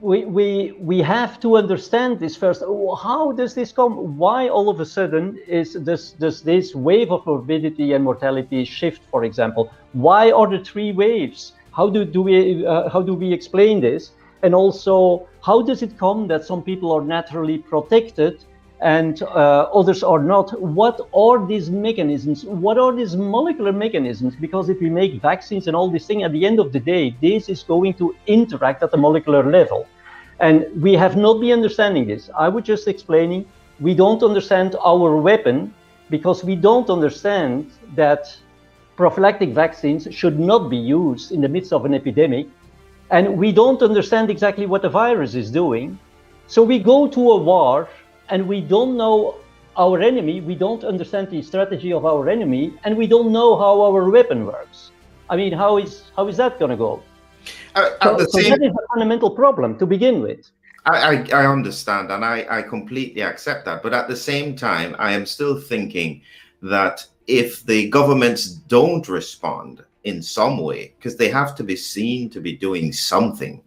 we, 0.00 0.24
we, 0.24 0.72
we 0.78 1.00
have 1.00 1.40
to 1.40 1.56
understand 1.56 2.20
this 2.20 2.36
first. 2.36 2.62
How 2.62 3.32
does 3.32 3.54
this 3.54 3.72
come? 3.72 4.16
Why 4.16 4.48
all 4.48 4.68
of 4.68 4.80
a 4.80 4.86
sudden 4.86 5.38
is 5.46 5.74
this, 5.74 6.12
does 6.12 6.42
this 6.42 6.74
wave 6.74 7.10
of 7.10 7.26
morbidity 7.26 7.92
and 7.94 8.04
mortality 8.04 8.64
shift, 8.64 9.02
for 9.10 9.24
example? 9.24 9.72
Why 9.92 10.30
are 10.30 10.48
the 10.48 10.62
three 10.64 10.92
waves? 10.92 11.52
How 11.72 11.88
do, 11.88 12.04
do 12.04 12.22
we, 12.22 12.66
uh, 12.66 12.88
how 12.88 13.02
do 13.02 13.14
we 13.14 13.32
explain 13.32 13.80
this? 13.80 14.12
And 14.42 14.54
also, 14.54 15.28
how 15.42 15.62
does 15.62 15.82
it 15.82 15.98
come 15.98 16.28
that 16.28 16.44
some 16.44 16.62
people 16.62 16.92
are 16.92 17.02
naturally 17.02 17.58
protected 17.58 18.44
and 18.80 19.22
uh, 19.22 19.68
others 19.74 20.02
are 20.02 20.22
not? 20.22 20.60
What 20.60 21.00
are 21.12 21.44
these 21.46 21.70
mechanisms? 21.70 22.44
What 22.44 22.78
are 22.78 22.94
these 22.94 23.16
molecular 23.16 23.72
mechanisms? 23.72 24.36
Because 24.36 24.68
if 24.68 24.80
we 24.80 24.88
make 24.88 25.20
vaccines 25.20 25.66
and 25.66 25.76
all 25.76 25.90
these 25.90 26.06
things, 26.06 26.24
at 26.24 26.32
the 26.32 26.46
end 26.46 26.60
of 26.60 26.72
the 26.72 26.80
day, 26.80 27.16
this 27.20 27.48
is 27.48 27.62
going 27.62 27.94
to 27.94 28.14
interact 28.26 28.82
at 28.82 28.90
the 28.90 28.96
molecular 28.96 29.42
level. 29.42 29.86
And 30.40 30.66
we 30.80 30.92
have 30.94 31.16
not 31.16 31.40
been 31.40 31.52
understanding 31.52 32.06
this. 32.06 32.30
I 32.38 32.48
was 32.48 32.64
just 32.64 32.86
explaining 32.86 33.46
we 33.80 33.94
don't 33.94 34.22
understand 34.22 34.76
our 34.84 35.16
weapon 35.16 35.74
because 36.10 36.44
we 36.44 36.54
don't 36.54 36.88
understand 36.88 37.70
that 37.94 38.36
prophylactic 38.96 39.50
vaccines 39.50 40.08
should 40.10 40.38
not 40.38 40.68
be 40.68 40.76
used 40.76 41.32
in 41.32 41.40
the 41.40 41.48
midst 41.48 41.72
of 41.72 41.84
an 41.84 41.94
epidemic 41.94 42.46
and 43.10 43.36
we 43.36 43.52
don't 43.52 43.82
understand 43.82 44.30
exactly 44.30 44.66
what 44.66 44.82
the 44.82 44.88
virus 44.88 45.34
is 45.34 45.50
doing. 45.50 45.98
So 46.46 46.62
we 46.62 46.78
go 46.78 47.06
to 47.08 47.30
a 47.30 47.36
war 47.36 47.88
and 48.30 48.46
we 48.46 48.60
don't 48.60 48.96
know 48.96 49.36
our 49.76 50.00
enemy, 50.00 50.40
we 50.40 50.54
don't 50.54 50.84
understand 50.84 51.30
the 51.30 51.40
strategy 51.42 51.92
of 51.92 52.04
our 52.04 52.28
enemy, 52.28 52.74
and 52.84 52.96
we 52.96 53.06
don't 53.06 53.30
know 53.32 53.56
how 53.56 53.80
our 53.80 54.10
weapon 54.10 54.44
works. 54.46 54.90
I 55.30 55.36
mean, 55.36 55.52
how 55.52 55.78
is 55.78 56.10
how 56.16 56.26
is 56.28 56.36
that 56.38 56.58
going 56.58 56.70
to 56.70 56.76
go? 56.76 57.02
Uh, 57.74 57.90
So, 58.02 58.10
at 58.10 58.18
the 58.18 58.24
so 58.24 58.40
same 58.40 58.50
that 58.50 58.62
is 58.62 58.72
a 58.72 58.86
fundamental 58.92 59.30
problem 59.30 59.78
to 59.78 59.86
begin 59.86 60.20
with. 60.20 60.50
I, 60.86 60.96
I, 61.32 61.42
I 61.42 61.46
understand 61.46 62.10
and 62.10 62.24
I, 62.24 62.46
I 62.48 62.62
completely 62.62 63.22
accept 63.22 63.64
that. 63.66 63.82
But 63.82 63.92
at 63.92 64.08
the 64.08 64.16
same 64.16 64.56
time, 64.56 64.96
I 64.98 65.12
am 65.12 65.26
still 65.26 65.60
thinking 65.60 66.22
that 66.62 67.06
if 67.26 67.64
the 67.64 67.90
governments 67.90 68.46
don't 68.46 69.06
respond 69.08 69.84
in 70.04 70.22
some 70.22 70.58
way, 70.58 70.94
because 70.96 71.16
they 71.16 71.28
have 71.28 71.54
to 71.56 71.64
be 71.64 71.76
seen 71.76 72.30
to 72.30 72.40
be 72.40 72.56
doing 72.56 72.92
something, 72.92 73.62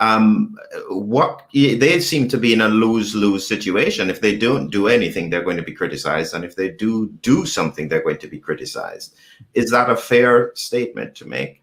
um, 0.00 0.54
what 0.88 1.46
they 1.54 2.00
seem 2.00 2.28
to 2.28 2.36
be 2.36 2.52
in 2.52 2.60
a 2.60 2.68
lose 2.68 3.14
lose 3.14 3.46
situation. 3.46 4.10
If 4.10 4.20
they 4.20 4.36
don't 4.36 4.68
do 4.70 4.88
anything, 4.88 5.30
they're 5.30 5.42
going 5.42 5.56
to 5.56 5.62
be 5.62 5.72
criticized. 5.72 6.34
And 6.34 6.44
if 6.44 6.54
they 6.54 6.70
do 6.70 7.08
do 7.22 7.46
something, 7.46 7.88
they're 7.88 8.02
going 8.02 8.18
to 8.18 8.28
be 8.28 8.38
criticized. 8.38 9.16
Is 9.54 9.70
that 9.70 9.88
a 9.90 9.96
fair 9.96 10.52
statement 10.54 11.14
to 11.16 11.24
make? 11.26 11.62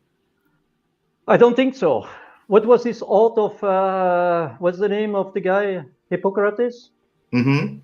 I 1.28 1.38
don't 1.38 1.56
think 1.56 1.76
so. 1.76 2.08
What 2.48 2.65
was 2.65 2.84
this 2.84 3.02
oath 3.06 3.38
of? 3.38 3.63
Uh, 3.63 4.50
what's 4.60 4.80
the 4.80 4.89
name 4.89 5.15
of 5.15 5.34
the 5.34 5.39
guy? 5.39 5.84
Hippocrates. 6.10 6.89
Mm-hmm. 7.34 7.78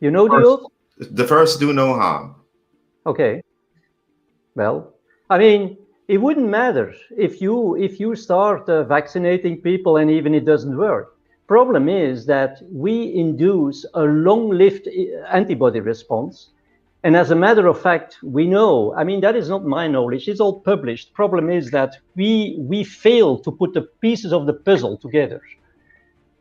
You 0.00 0.10
know 0.10 0.24
the 0.24 0.30
First- 0.34 0.46
oath? 0.46 0.72
The 1.12 1.26
first 1.26 1.60
do 1.60 1.72
no 1.72 1.94
harm. 1.94 2.34
Okay. 3.06 3.40
Well, 4.56 4.94
I 5.30 5.38
mean, 5.38 5.76
it 6.08 6.16
wouldn't 6.16 6.48
matter 6.48 6.94
if 7.18 7.42
you 7.42 7.76
if 7.76 8.00
you 8.00 8.16
start 8.16 8.66
uh, 8.68 8.82
vaccinating 8.84 9.60
people 9.60 9.98
and 9.98 10.10
even 10.10 10.34
it 10.34 10.46
doesn't 10.46 10.76
work. 10.76 11.14
Problem 11.46 11.88
is 11.88 12.24
that 12.26 12.62
we 12.72 13.14
induce 13.14 13.84
a 13.94 14.02
long-lived 14.02 14.88
uh, 14.88 15.26
antibody 15.30 15.80
response, 15.80 16.48
and 17.04 17.14
as 17.14 17.30
a 17.30 17.36
matter 17.36 17.66
of 17.66 17.80
fact, 17.80 18.16
we 18.22 18.46
know. 18.46 18.94
I 18.94 19.04
mean, 19.04 19.20
that 19.20 19.36
is 19.36 19.50
not 19.50 19.66
my 19.66 19.86
knowledge; 19.86 20.28
it's 20.28 20.40
all 20.40 20.60
published. 20.60 21.12
Problem 21.12 21.50
is 21.50 21.70
that 21.72 21.98
we 22.16 22.56
we 22.58 22.84
fail 22.84 23.38
to 23.40 23.52
put 23.52 23.74
the 23.74 23.82
pieces 24.00 24.32
of 24.32 24.46
the 24.46 24.54
puzzle 24.54 24.96
together. 24.96 25.42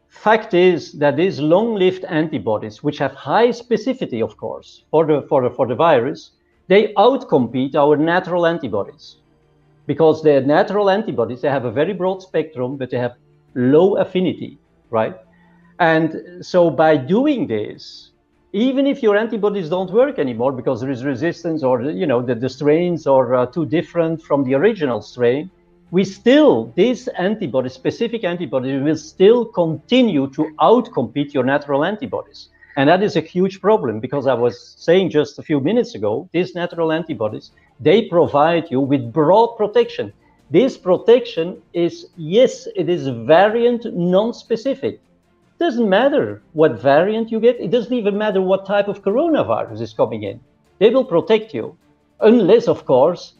Fact 0.07 0.53
is 0.53 0.93
that 0.93 1.17
these 1.17 1.41
long-lived 1.41 2.05
antibodies, 2.05 2.83
which 2.83 2.99
have 2.99 3.13
high 3.13 3.49
specificity, 3.49 4.23
of 4.23 4.37
course, 4.37 4.85
for 4.91 5.05
the 5.05 5.23
for 5.23 5.41
the, 5.43 5.49
for 5.49 5.67
the 5.67 5.75
virus, 5.75 6.31
they 6.67 6.93
outcompete 6.93 7.75
our 7.75 7.97
natural 7.97 8.45
antibodies 8.45 9.17
because 9.87 10.21
they're 10.21 10.41
natural 10.41 10.89
antibodies 10.89 11.41
they 11.41 11.49
have 11.49 11.65
a 11.65 11.71
very 11.71 11.93
broad 11.93 12.21
spectrum 12.21 12.77
but 12.77 12.91
they 12.91 12.97
have 12.97 13.15
low 13.55 13.97
affinity 13.97 14.59
right? 14.89 15.15
And 15.79 16.45
so 16.45 16.69
by 16.69 16.97
doing 16.97 17.47
this 17.47 18.11
even 18.53 18.87
if 18.87 19.03
your 19.03 19.17
antibodies 19.17 19.69
don't 19.69 19.91
work 19.91 20.17
anymore 20.19 20.51
because 20.51 20.81
there 20.81 20.89
is 20.89 21.03
resistance 21.03 21.63
or 21.63 21.81
you 21.83 22.07
know 22.07 22.21
the, 22.21 22.33
the 22.33 22.49
strains 22.49 23.05
are 23.05 23.35
uh, 23.35 23.45
too 23.45 23.65
different 23.65 24.21
from 24.21 24.43
the 24.45 24.53
original 24.55 25.01
strain 25.01 25.49
we 25.91 26.03
still 26.03 26.73
this 26.75 27.07
antibody 27.19 27.69
specific 27.69 28.23
antibody 28.23 28.77
will 28.77 28.95
still 28.95 29.45
continue 29.45 30.29
to 30.31 30.43
outcompete 30.59 31.33
your 31.33 31.43
natural 31.43 31.83
antibodies 31.83 32.49
and 32.77 32.87
that 32.87 33.01
is 33.01 33.15
a 33.15 33.21
huge 33.21 33.59
problem 33.59 33.99
because 33.99 34.27
I 34.27 34.35
was 34.35 34.75
saying 34.77 35.09
just 35.09 35.39
a 35.39 35.43
few 35.43 35.59
minutes 35.59 35.95
ago, 35.95 36.29
these 36.31 36.53
natural 36.53 36.91
antibodies, 36.91 37.51
they 37.79 38.03
provide 38.03 38.69
you 38.69 38.79
with 38.79 39.11
broad 39.11 39.57
protection. 39.57 40.13
This 40.51 40.77
protection 40.77 41.59
is, 41.73 42.05
yes, 42.15 42.67
it 42.75 42.87
is 42.87 43.07
variant 43.07 43.93
non-specific. 43.95 45.01
Doesn't 45.59 45.89
matter 45.89 46.43
what 46.53 46.79
variant 46.79 47.31
you 47.31 47.39
get. 47.39 47.59
It 47.59 47.71
doesn't 47.71 47.91
even 47.91 48.15
matter 48.15 48.41
what 48.41 48.67
type 48.67 48.87
of 48.87 49.01
coronavirus 49.01 49.81
is 49.81 49.91
coming 49.91 50.21
in. 50.21 50.39
They 50.77 50.91
will 50.91 51.03
protect 51.05 51.53
you. 51.55 51.75
unless, 52.19 52.67
of 52.67 52.85
course, 52.85 53.33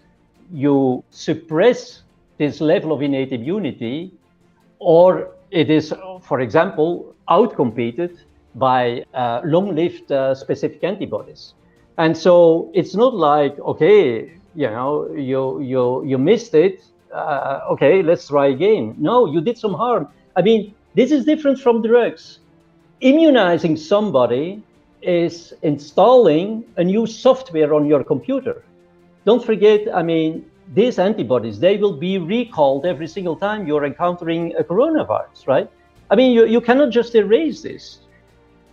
you 0.52 1.04
suppress 1.12 2.04
this 2.38 2.62
level 2.62 2.91
of 2.91 3.02
innate 3.02 3.32
immunity, 3.32 4.13
or 4.80 5.32
it 5.52 5.69
is, 5.69 5.93
for 6.21 6.41
example, 6.41 7.15
outcompeted 7.30 8.19
by 8.58 9.04
uh, 9.13 9.41
long-lived 9.46 10.12
uh, 10.12 10.36
specific 10.36 10.84
antibodies. 10.84 11.54
And 11.98 12.15
so 12.15 12.70
it's 12.74 12.96
not 12.96 13.15
like, 13.15 13.58
okay, 13.60 14.34
you 14.56 14.70
know, 14.70 15.10
you 15.15 15.62
you 15.62 16.04
you 16.06 16.17
missed 16.17 16.54
it. 16.54 16.84
Uh, 17.13 17.62
okay, 17.72 18.02
let's 18.04 18.28
try 18.28 18.48
again. 18.48 18.96
No, 18.98 19.26
you 19.26 19.41
did 19.41 19.58
some 19.58 19.74
harm. 19.74 20.08
I 20.36 20.41
mean, 20.41 20.74
this 20.96 21.12
is 21.12 21.26
different 21.26 21.60
from 21.60 21.82
drugs. 21.82 22.39
Immunizing 23.02 23.78
somebody 23.78 24.63
is 25.02 25.54
installing 25.62 26.65
a 26.78 26.84
new 26.84 27.06
software 27.06 27.74
on 27.74 27.86
your 27.86 28.04
computer. 28.04 28.63
Don't 29.26 29.43
forget, 29.43 29.88
I 29.93 30.04
mean, 30.04 30.46
these 30.74 31.00
antibodies, 31.00 31.60
they 31.60 31.78
will 31.78 31.93
be 31.93 32.17
recalled 32.17 32.86
every 32.86 33.08
single 33.08 33.36
time 33.36 33.67
you're 33.67 33.86
encountering 33.86 34.56
a 34.58 34.63
coronavirus, 34.63 35.48
right? 35.48 35.70
I 36.10 36.15
mean, 36.15 36.32
you, 36.32 36.46
you 36.46 36.62
cannot 36.62 36.91
just 36.91 37.15
erase 37.15 37.62
this. 37.62 38.00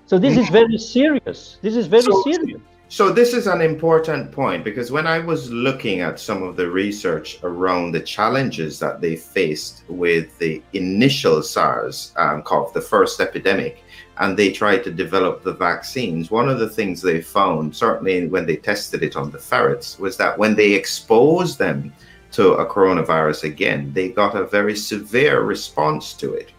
So 0.06 0.18
this 0.18 0.36
is 0.36 0.48
very 0.50 0.78
serious. 0.78 1.58
This 1.62 1.76
is 1.76 1.86
very 1.86 2.02
so, 2.02 2.22
serious. 2.22 2.60
So 2.88 3.10
this 3.10 3.32
is 3.32 3.46
an 3.46 3.60
important 3.60 4.30
point 4.30 4.62
because 4.62 4.92
when 4.92 5.06
I 5.06 5.18
was 5.18 5.50
looking 5.50 6.00
at 6.00 6.20
some 6.20 6.42
of 6.42 6.56
the 6.56 6.70
research 6.70 7.38
around 7.42 7.92
the 7.92 8.00
challenges 8.00 8.78
that 8.78 9.00
they 9.00 9.16
faced 9.16 9.82
with 9.88 10.38
the 10.38 10.62
initial 10.74 11.42
SARS 11.42 12.12
um, 12.16 12.42
CoV, 12.42 12.72
the 12.74 12.80
first 12.80 13.20
epidemic, 13.20 13.82
and 14.18 14.36
they 14.36 14.52
tried 14.52 14.84
to 14.84 14.92
develop 14.92 15.42
the 15.42 15.54
vaccines, 15.54 16.30
one 16.30 16.48
of 16.48 16.58
the 16.58 16.68
things 16.68 17.00
they 17.00 17.20
found, 17.20 17.74
certainly 17.74 18.28
when 18.28 18.46
they 18.46 18.56
tested 18.56 19.02
it 19.02 19.16
on 19.16 19.30
the 19.30 19.38
ferrets, 19.38 19.98
was 19.98 20.16
that 20.18 20.38
when 20.38 20.54
they 20.54 20.72
exposed 20.72 21.58
them 21.58 21.92
to 22.32 22.52
a 22.54 22.66
coronavirus 22.66 23.44
again, 23.44 23.92
they 23.92 24.10
got 24.10 24.36
a 24.36 24.46
very 24.46 24.76
severe 24.76 25.42
response 25.42 26.12
to 26.12 26.34
it. 26.34 26.52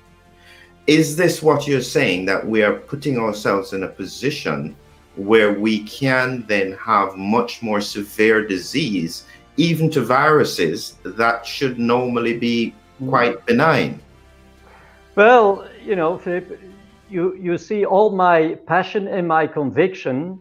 Is 0.87 1.15
this 1.15 1.41
what 1.41 1.67
you're 1.67 1.81
saying 1.81 2.25
that 2.25 2.45
we 2.45 2.61
are 2.61 2.73
putting 2.73 3.17
ourselves 3.17 3.73
in 3.73 3.83
a 3.83 3.87
position 3.87 4.75
where 5.15 5.53
we 5.53 5.83
can 5.83 6.45
then 6.47 6.73
have 6.73 7.15
much 7.15 7.63
more 7.63 7.81
severe 7.81 8.45
disease, 8.45 9.25
even 9.57 9.89
to 9.91 10.01
viruses 10.01 10.97
that 11.03 11.45
should 11.45 11.79
normally 11.79 12.37
be 12.37 12.75
quite 13.07 13.43
benign? 13.45 13.99
Well, 15.15 15.67
you 15.83 15.95
know, 15.95 16.17
Philip, 16.17 16.59
you 17.09 17.35
you 17.35 17.57
see 17.57 17.85
all 17.85 18.09
my 18.11 18.55
passion 18.67 19.07
and 19.07 19.27
my 19.27 19.47
conviction 19.47 20.39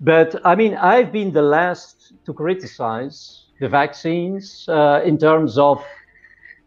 but 0.00 0.34
i 0.44 0.54
mean 0.54 0.74
i've 0.76 1.10
been 1.12 1.32
the 1.32 1.42
last 1.42 2.12
to 2.24 2.32
criticize 2.32 3.46
the 3.60 3.68
vaccines 3.68 4.66
uh, 4.68 5.02
in 5.04 5.18
terms 5.18 5.58
of 5.58 5.84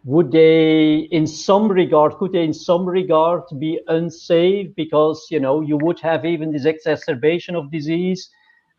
would 0.05 0.31
they 0.31 1.07
in 1.11 1.25
some 1.25 1.71
regard 1.71 2.13
could 2.15 2.33
they 2.33 2.43
in 2.43 2.53
some 2.53 2.85
regard 2.85 3.43
be 3.57 3.79
unsafe 3.87 4.73
because 4.75 5.27
you 5.31 5.39
know 5.39 5.61
you 5.61 5.77
would 5.77 5.99
have 5.99 6.25
even 6.25 6.51
this 6.51 6.65
exacerbation 6.65 7.55
of 7.55 7.71
disease 7.71 8.29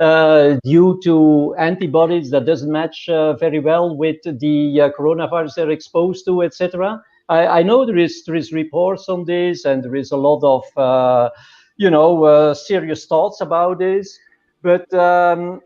uh, 0.00 0.56
due 0.64 1.00
to 1.02 1.54
antibodies 1.58 2.30
that 2.30 2.44
doesn't 2.44 2.70
match 2.70 3.08
uh, 3.08 3.32
very 3.34 3.60
well 3.60 3.96
with 3.96 4.16
the 4.40 4.80
uh, 4.80 4.90
coronavirus 4.98 5.54
they're 5.54 5.70
exposed 5.70 6.24
to 6.26 6.42
etc 6.42 7.00
I, 7.28 7.46
I, 7.46 7.62
know 7.62 7.86
there 7.86 7.96
is 7.98 8.24
there 8.24 8.34
is 8.34 8.52
reports 8.52 9.08
on 9.08 9.24
this, 9.24 9.64
and 9.64 9.82
there 9.82 9.96
is 9.96 10.12
a 10.12 10.16
lot 10.16 10.42
of 10.42 10.64
uh, 10.76 11.30
you 11.76 11.90
know 11.90 12.24
uh, 12.24 12.54
serious 12.54 13.06
thoughts 13.06 13.40
about 13.40 13.78
this. 13.78 14.18
But 14.62 14.92
um, 14.92 15.60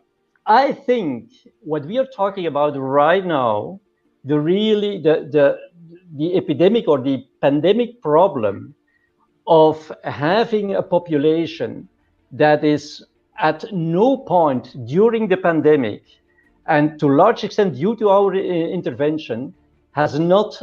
I 0.45 0.71
think 0.71 1.31
what 1.59 1.85
we 1.85 1.97
are 1.97 2.07
talking 2.15 2.45
about 2.45 2.77
right 2.77 3.25
now, 3.25 3.79
the 4.25 4.39
really 4.39 4.99
the 5.01 5.27
the 5.31 5.57
the 6.17 6.35
epidemic 6.35 6.87
or 6.87 6.99
the 6.99 7.25
pandemic 7.41 8.01
problem 8.01 8.73
of 9.47 9.91
having 10.03 10.75
a 10.75 10.81
population 10.81 11.87
that 12.31 12.63
is 12.63 13.05
at 13.39 13.63
no 13.71 14.17
point 14.17 14.75
during 14.85 15.27
the 15.27 15.37
pandemic 15.37 16.03
and 16.67 16.99
to 16.99 17.07
large 17.07 17.43
extent 17.43 17.75
due 17.75 17.95
to 17.95 18.09
our 18.09 18.33
uh, 18.33 18.37
intervention 18.37 19.53
has 19.91 20.19
not 20.19 20.61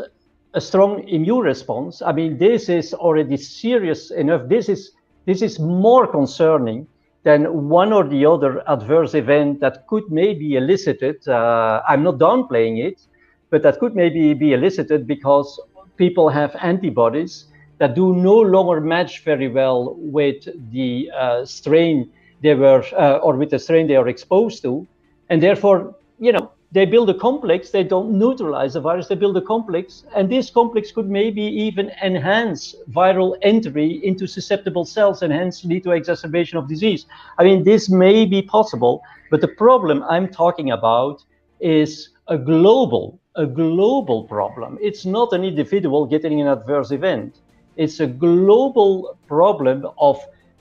a 0.54 0.60
strong 0.60 1.06
immune 1.08 1.40
response, 1.40 2.00
I 2.00 2.12
mean, 2.12 2.38
this 2.38 2.68
is 2.68 2.94
already 2.94 3.36
serious 3.36 4.10
enough. 4.10 4.48
This 4.48 4.68
is 4.68 4.92
this 5.26 5.42
is 5.42 5.58
more 5.58 6.06
concerning 6.06 6.86
than 7.24 7.68
one 7.68 7.92
or 7.92 8.04
the 8.04 8.24
other 8.24 8.62
adverse 8.68 9.14
event 9.14 9.60
that 9.60 9.86
could 9.88 10.04
maybe 10.08 10.54
elicited. 10.54 11.26
Uh, 11.28 11.82
I'm 11.88 12.04
not 12.04 12.18
downplaying 12.18 12.78
it, 12.78 13.00
but 13.50 13.62
that 13.62 13.78
could 13.78 13.94
maybe 13.94 14.34
be 14.34 14.52
elicited 14.52 15.06
because 15.06 15.60
people 15.96 16.28
have 16.28 16.54
antibodies 16.56 17.46
that 17.78 17.94
do 17.94 18.14
no 18.14 18.34
longer 18.34 18.80
match 18.80 19.22
very 19.22 19.48
well 19.48 19.94
with 19.98 20.48
the 20.72 21.10
uh, 21.14 21.44
strain 21.44 22.10
they 22.42 22.54
were 22.54 22.84
uh, 22.96 23.18
or 23.18 23.36
with 23.36 23.50
the 23.50 23.58
strain 23.58 23.86
they 23.86 23.96
are 23.96 24.08
exposed 24.08 24.62
to, 24.62 24.86
and 25.30 25.42
therefore, 25.42 25.94
you 26.18 26.32
know, 26.32 26.50
they 26.72 26.84
build 26.84 27.08
a 27.08 27.14
complex, 27.14 27.70
they 27.70 27.84
don't 27.84 28.10
neutralize 28.10 28.74
the 28.74 28.80
virus, 28.80 29.08
they 29.08 29.14
build 29.14 29.36
a 29.36 29.40
complex, 29.40 30.04
and 30.14 30.28
this 30.28 30.50
complex 30.50 30.90
could 30.92 31.08
maybe 31.08 31.42
even 31.42 31.90
enhance 32.02 32.74
viral 32.90 33.36
entry 33.42 34.04
into 34.04 34.26
susceptible 34.26 34.84
cells 34.84 35.22
and 35.22 35.32
hence 35.32 35.64
lead 35.64 35.84
to 35.84 35.92
exacerbation 35.92 36.58
of 36.58 36.68
disease. 36.68 37.06
I 37.38 37.44
mean, 37.44 37.64
this 37.64 37.88
may 37.88 38.26
be 38.26 38.42
possible, 38.42 39.02
but 39.30 39.40
the 39.40 39.48
problem 39.48 40.02
I'm 40.02 40.28
talking 40.28 40.72
about 40.72 41.24
is 41.60 42.10
a 42.28 42.36
global, 42.36 43.18
a 43.36 43.46
global 43.46 44.24
problem. 44.24 44.78
It's 44.80 45.04
not 45.04 45.32
an 45.32 45.44
individual 45.44 46.06
getting 46.06 46.40
an 46.40 46.48
adverse 46.48 46.90
event. 46.90 47.40
It's 47.76 48.00
a 48.00 48.06
global 48.06 49.18
problem 49.26 49.86
of, 49.98 50.18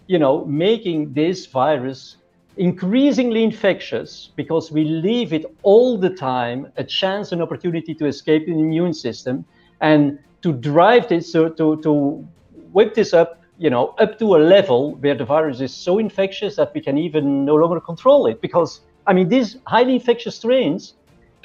you 0.07 0.19
know, 0.19 0.45
making 0.45 1.13
this 1.13 1.45
virus 1.45 2.17
increasingly 2.57 3.43
infectious 3.43 4.31
because 4.35 4.71
we 4.71 4.83
leave 4.85 5.33
it 5.33 5.45
all 5.63 5.97
the 5.97 6.09
time 6.09 6.71
a 6.77 6.83
chance 6.83 7.31
and 7.31 7.41
opportunity 7.41 7.93
to 7.93 8.05
escape 8.05 8.45
the 8.45 8.51
immune 8.51 8.93
system 8.93 9.43
and 9.81 10.17
to 10.41 10.53
drive 10.53 11.07
this 11.09 11.31
to, 11.33 11.49
to 11.55 12.25
whip 12.71 12.93
this 12.93 13.13
up 13.13 13.41
you 13.57 13.69
know 13.69 13.87
up 13.99 14.17
to 14.19 14.35
a 14.35 14.37
level 14.37 14.95
where 14.95 15.15
the 15.15 15.25
virus 15.25 15.59
is 15.59 15.73
so 15.73 15.97
infectious 15.97 16.55
that 16.55 16.73
we 16.73 16.81
can 16.81 16.97
even 16.97 17.45
no 17.45 17.55
longer 17.55 17.79
control 17.79 18.25
it 18.25 18.39
because 18.41 18.81
i 19.07 19.13
mean 19.13 19.27
these 19.27 19.57
highly 19.65 19.95
infectious 19.95 20.35
strains 20.37 20.93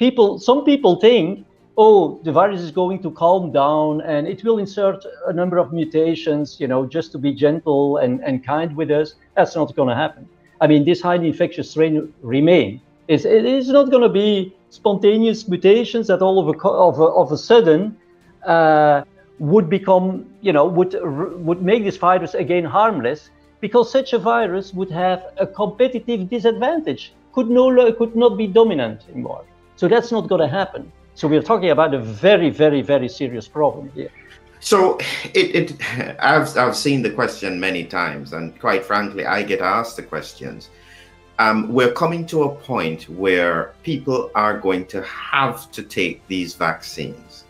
people 0.03 0.27
some 0.49 0.61
people 0.71 0.93
think 1.05 1.45
oh 1.77 2.19
the 2.27 2.33
virus 2.39 2.61
is 2.67 2.71
going 2.81 2.99
to 3.05 3.11
calm 3.23 3.51
down 3.51 4.01
and 4.13 4.27
it 4.33 4.43
will 4.45 4.59
insert 4.65 4.99
a 5.31 5.33
number 5.39 5.57
of 5.63 5.71
mutations 5.79 6.59
you 6.61 6.67
know 6.71 6.81
just 6.97 7.11
to 7.13 7.17
be 7.25 7.31
gentle 7.45 7.97
and, 8.03 8.13
and 8.27 8.45
kind 8.53 8.75
with 8.75 8.89
us 8.91 9.15
that's 9.35 9.55
not 9.55 9.75
going 9.75 9.91
to 9.95 9.99
happen 10.05 10.27
I 10.61 10.67
mean, 10.67 10.85
this 10.85 11.01
highly 11.01 11.27
infectious 11.27 11.71
strain 11.71 12.13
remain. 12.21 12.81
It's, 13.07 13.25
it 13.25 13.45
is 13.45 13.69
not 13.69 13.89
going 13.89 14.03
to 14.03 14.09
be 14.09 14.55
spontaneous 14.69 15.47
mutations 15.47 16.07
that 16.07 16.21
all 16.21 16.37
of 16.39 16.47
a, 16.47 16.67
of 16.69 16.99
a, 16.99 17.03
of 17.03 17.31
a 17.31 17.37
sudden 17.37 17.97
uh, 18.45 19.03
would 19.39 19.69
become, 19.69 20.27
you 20.41 20.53
know, 20.53 20.65
would, 20.65 20.95
would 21.43 21.63
make 21.63 21.83
this 21.83 21.97
virus 21.97 22.35
again 22.35 22.63
harmless 22.63 23.31
because 23.59 23.91
such 23.91 24.13
a 24.13 24.19
virus 24.19 24.71
would 24.73 24.91
have 24.91 25.33
a 25.37 25.47
competitive 25.47 26.29
disadvantage, 26.29 27.13
could, 27.33 27.49
no, 27.49 27.91
could 27.93 28.15
not 28.15 28.37
be 28.37 28.45
dominant 28.45 29.01
anymore. 29.11 29.43
So 29.81 29.87
that's 29.87 30.11
not 30.11 30.29
going 30.29 30.41
to 30.41 30.47
happen. 30.47 30.91
So 31.15 31.27
we're 31.27 31.41
talking 31.41 31.71
about 31.71 31.95
a 31.95 31.97
very, 31.97 32.51
very, 32.51 32.83
very 32.83 33.09
serious 33.09 33.47
problem 33.47 33.91
here. 33.95 34.11
So 34.59 34.99
it, 35.33 35.55
it 35.55 35.67
I've 36.19 36.55
I've 36.55 36.75
seen 36.75 37.01
the 37.01 37.09
question 37.09 37.59
many 37.59 37.85
times, 37.85 38.33
and 38.33 38.59
quite 38.59 38.85
frankly, 38.85 39.25
I 39.25 39.41
get 39.41 39.59
asked 39.59 39.95
the 39.95 40.03
questions. 40.03 40.69
Um, 41.39 41.73
we're 41.73 41.93
coming 41.93 42.27
to 42.27 42.43
a 42.43 42.55
point 42.55 43.09
where 43.09 43.73
people 43.81 44.29
are 44.35 44.55
going 44.55 44.85
to 44.85 45.01
have 45.01 45.71
to 45.71 45.81
take 45.81 46.27
these 46.27 46.53
vaccines. 46.53 47.45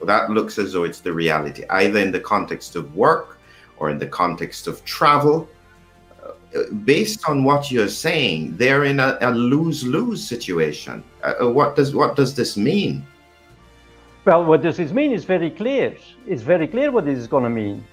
That 0.00 0.30
looks 0.30 0.60
as 0.60 0.74
though 0.74 0.84
it's 0.84 1.00
the 1.00 1.12
reality, 1.12 1.64
either 1.70 1.98
in 1.98 2.12
the 2.12 2.20
context 2.20 2.76
of 2.76 2.94
work 2.94 3.40
or 3.78 3.90
in 3.90 3.98
the 3.98 4.06
context 4.06 4.68
of 4.68 4.84
travel. 4.84 5.48
Based 6.84 7.28
on 7.28 7.44
what 7.44 7.70
you're 7.70 7.88
saying, 7.88 8.56
they're 8.56 8.84
in 8.84 9.00
a, 9.00 9.18
a 9.20 9.30
lose-lose 9.32 10.22
situation. 10.26 11.02
Uh, 11.22 11.34
uh 11.40 11.50
what 11.50 11.76
does 11.76 11.94
what 11.94 12.16
does 12.16 12.34
this 12.34 12.56
mean? 12.56 13.04
Well, 14.24 14.44
what 14.44 14.62
does 14.62 14.76
this 14.76 14.92
mean 14.92 15.12
is 15.12 15.24
very 15.24 15.50
clear. 15.50 15.96
It's 16.26 16.42
very 16.42 16.66
clear 16.66 16.90
what 16.90 17.04
this 17.04 17.18
is 17.18 17.26
going 17.26 17.44
to 17.44 17.50
mean. 17.50 17.84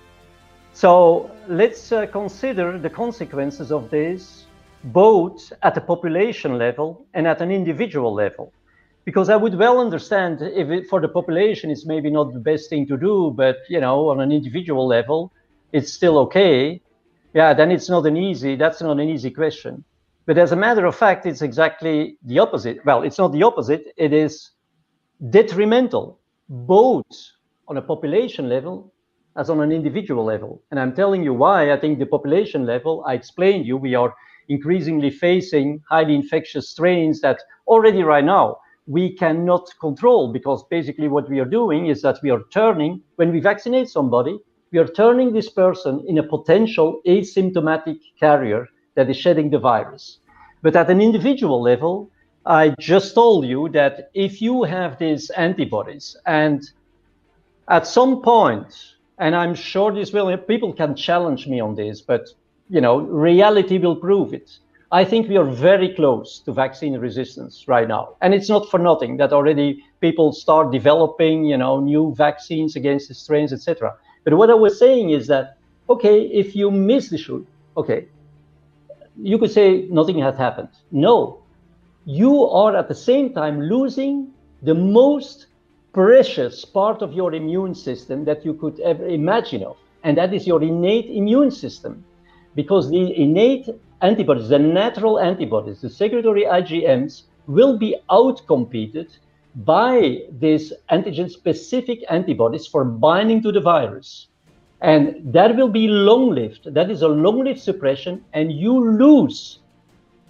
So 0.74 1.30
let's 1.48 1.92
uh, 1.92 2.06
consider 2.06 2.78
the 2.78 2.90
consequences 2.90 3.72
of 3.72 3.90
this 3.90 4.46
both 4.84 5.52
at 5.62 5.76
the 5.76 5.82
population 5.82 6.58
level 6.58 7.06
and 7.14 7.28
at 7.28 7.42
an 7.42 7.52
individual 7.52 8.14
level. 8.14 8.52
Because 9.04 9.30
I 9.30 9.36
would 9.36 9.56
well 9.56 9.80
understand 9.80 10.42
if 10.42 10.70
it, 10.70 10.88
for 10.88 11.02
the 11.02 11.08
population 11.08 11.70
it's 11.70 11.86
maybe 11.86 12.10
not 12.10 12.34
the 12.34 12.40
best 12.40 12.70
thing 12.70 12.88
to 12.88 12.98
do, 12.98 13.34
but 13.36 13.58
you 13.70 13.80
know, 13.80 14.10
on 14.10 14.22
an 14.22 14.32
individual 14.32 14.88
level, 14.88 15.32
it's 15.72 15.92
still 15.92 16.18
okay. 16.20 16.82
Yeah, 17.34 17.54
then 17.54 17.72
it's 17.72 17.90
not 17.90 18.06
an 18.06 18.18
easy, 18.18 18.56
that's 18.56 18.82
not 18.82 19.00
an 19.00 19.10
easy 19.10 19.32
question. 19.32 19.84
But 20.26 20.38
as 20.38 20.52
a 20.52 20.56
matter 20.56 20.86
of 20.86 20.96
fact, 20.96 21.26
it's 21.26 21.42
exactly 21.42 22.18
the 22.24 22.40
opposite. 22.40 22.86
Well, 22.86 23.04
it's 23.04 23.18
not 23.18 23.32
the 23.32 23.44
opposite, 23.44 23.94
it 23.98 24.14
is 24.14 24.52
detrimental, 25.30 26.20
both 26.50 27.06
on 27.68 27.78
a 27.78 27.82
population 27.82 28.50
level 28.50 28.94
as 29.38 29.50
on 29.50 29.62
an 29.62 29.72
individual 29.72 30.26
level. 30.26 30.62
And 30.72 30.80
I'm 30.80 30.94
telling 30.94 31.24
you 31.24 31.34
why 31.34 31.72
I 31.72 31.80
think 31.80 32.00
the 32.00 32.06
population 32.06 32.66
level, 32.66 33.04
I 33.08 33.14
explained 33.14 33.66
you, 33.66 33.78
we 33.78 33.96
are 33.96 34.14
increasingly 34.50 35.10
facing 35.10 35.82
highly 35.90 36.16
infectious 36.16 36.70
strains 36.70 37.22
that 37.22 37.40
already 37.68 38.04
right 38.04 38.26
now 38.26 38.58
we 38.88 39.16
cannot 39.16 39.70
control 39.80 40.34
because 40.34 40.66
basically 40.70 41.08
what 41.08 41.30
we 41.30 41.40
are 41.40 41.46
doing 41.46 41.86
is 41.88 42.02
that 42.02 42.18
we 42.22 42.30
are 42.30 42.44
turning, 42.52 43.02
when 43.16 43.32
we 43.32 43.40
vaccinate 43.40 43.88
somebody, 43.88 44.38
we 44.72 44.80
are 44.80 44.88
turning 44.88 45.34
this 45.34 45.50
person 45.50 46.04
in 46.08 46.18
a 46.18 46.24
potential 46.24 47.02
asymptomatic 47.06 48.00
carrier 48.20 48.68
that 48.96 49.10
is 49.10 49.18
shedding 49.18 49.50
the 49.50 49.60
virus. 49.60 50.20
But 50.62 50.76
at 50.76 50.90
an 50.90 51.02
individual 51.02 51.62
level, 51.62 52.10
I 52.46 52.70
just 52.80 53.14
told 53.14 53.46
you 53.46 53.70
that 53.70 54.10
if 54.14 54.42
you 54.42 54.64
have 54.64 54.98
these 54.98 55.30
antibodies 55.32 56.16
and 56.26 56.64
at 57.68 57.86
some 57.86 58.22
point, 58.22 58.96
and 59.18 59.36
I'm 59.36 59.54
sure 59.54 59.94
this 59.94 60.12
will, 60.12 60.36
people 60.38 60.74
can 60.74 60.96
challenge 60.96 61.48
me 61.48 61.60
on 61.60 61.76
this, 61.76 62.02
but 62.02 62.30
you 62.70 62.82
know, 62.82 63.00
reality 63.00 63.78
will 63.78 63.98
prove 63.98 64.34
it. 64.34 64.58
I 64.94 65.06
think 65.06 65.30
we 65.30 65.38
are 65.38 65.46
very 65.46 65.94
close 65.94 66.40
to 66.46 66.52
vaccine 66.54 66.98
resistance 66.98 67.66
right 67.68 67.88
now. 67.88 68.16
And 68.22 68.34
it's 68.34 68.50
not 68.50 68.70
for 68.70 68.78
nothing 68.78 69.18
that 69.18 69.32
already 69.32 69.84
people 70.02 70.34
start 70.34 70.72
developing, 70.72 71.46
you 71.46 71.58
know, 71.58 71.80
new 71.80 72.14
vaccines 72.16 72.76
against 72.76 73.08
the 73.08 73.14
strains, 73.14 73.54
etc. 73.54 73.94
But 74.24 74.36
what 74.36 74.50
I 74.50 74.54
was 74.54 74.78
saying 74.78 75.10
is 75.10 75.28
that, 75.28 75.58
okay, 75.90 76.22
if 76.22 76.56
you 76.56 76.72
miss 76.72 77.10
the 77.10 77.18
shoot, 77.18 77.48
okay, 77.76 78.08
you 79.18 79.38
could 79.38 79.52
say 79.52 79.88
nothing 79.90 80.20
has 80.20 80.38
happened. 80.38 80.70
No, 80.92 81.42
you 82.06 82.46
are 82.46 82.76
at 82.76 82.88
the 82.88 82.96
same 82.96 83.34
time 83.34 83.62
losing 83.62 84.32
the 84.62 84.76
most 84.76 85.48
precious 85.94 86.64
part 86.64 87.02
of 87.02 87.14
your 87.14 87.34
immune 87.34 87.76
system 87.76 88.24
that 88.26 88.46
you 88.46 88.54
could 88.54 88.80
ever 88.80 89.08
imagine 89.08 89.64
of, 89.64 89.78
and 90.04 90.18
that 90.18 90.34
is 90.34 90.48
your 90.48 90.62
innate 90.64 91.10
immune 91.10 91.52
system. 91.52 92.04
Because 92.56 92.90
the 92.90 93.16
innate 93.20 93.70
antibodies, 94.02 94.50
the 94.50 94.60
natural 94.60 95.20
antibodies, 95.20 95.82
the 95.82 95.90
secretory 95.90 96.46
IgMs, 96.46 97.24
will 97.48 97.78
be 97.78 97.96
outcompeted 98.10 99.18
by 99.56 100.20
these 100.40 100.74
antigen 100.90 101.30
specific 101.30 102.04
antibodies 102.10 102.68
for 102.68 102.86
binding 102.86 103.42
to 103.44 103.52
the 103.52 103.60
virus. 103.60 104.28
And 104.82 105.34
that 105.34 105.56
will 105.56 105.68
be 105.68 105.88
long 105.88 106.32
lived. 106.34 106.74
That 106.74 106.90
is 106.90 107.02
a 107.02 107.08
long 107.08 107.44
lived 107.44 107.60
suppression, 107.60 108.24
and 108.34 108.52
you 108.52 108.98
lose 108.98 109.60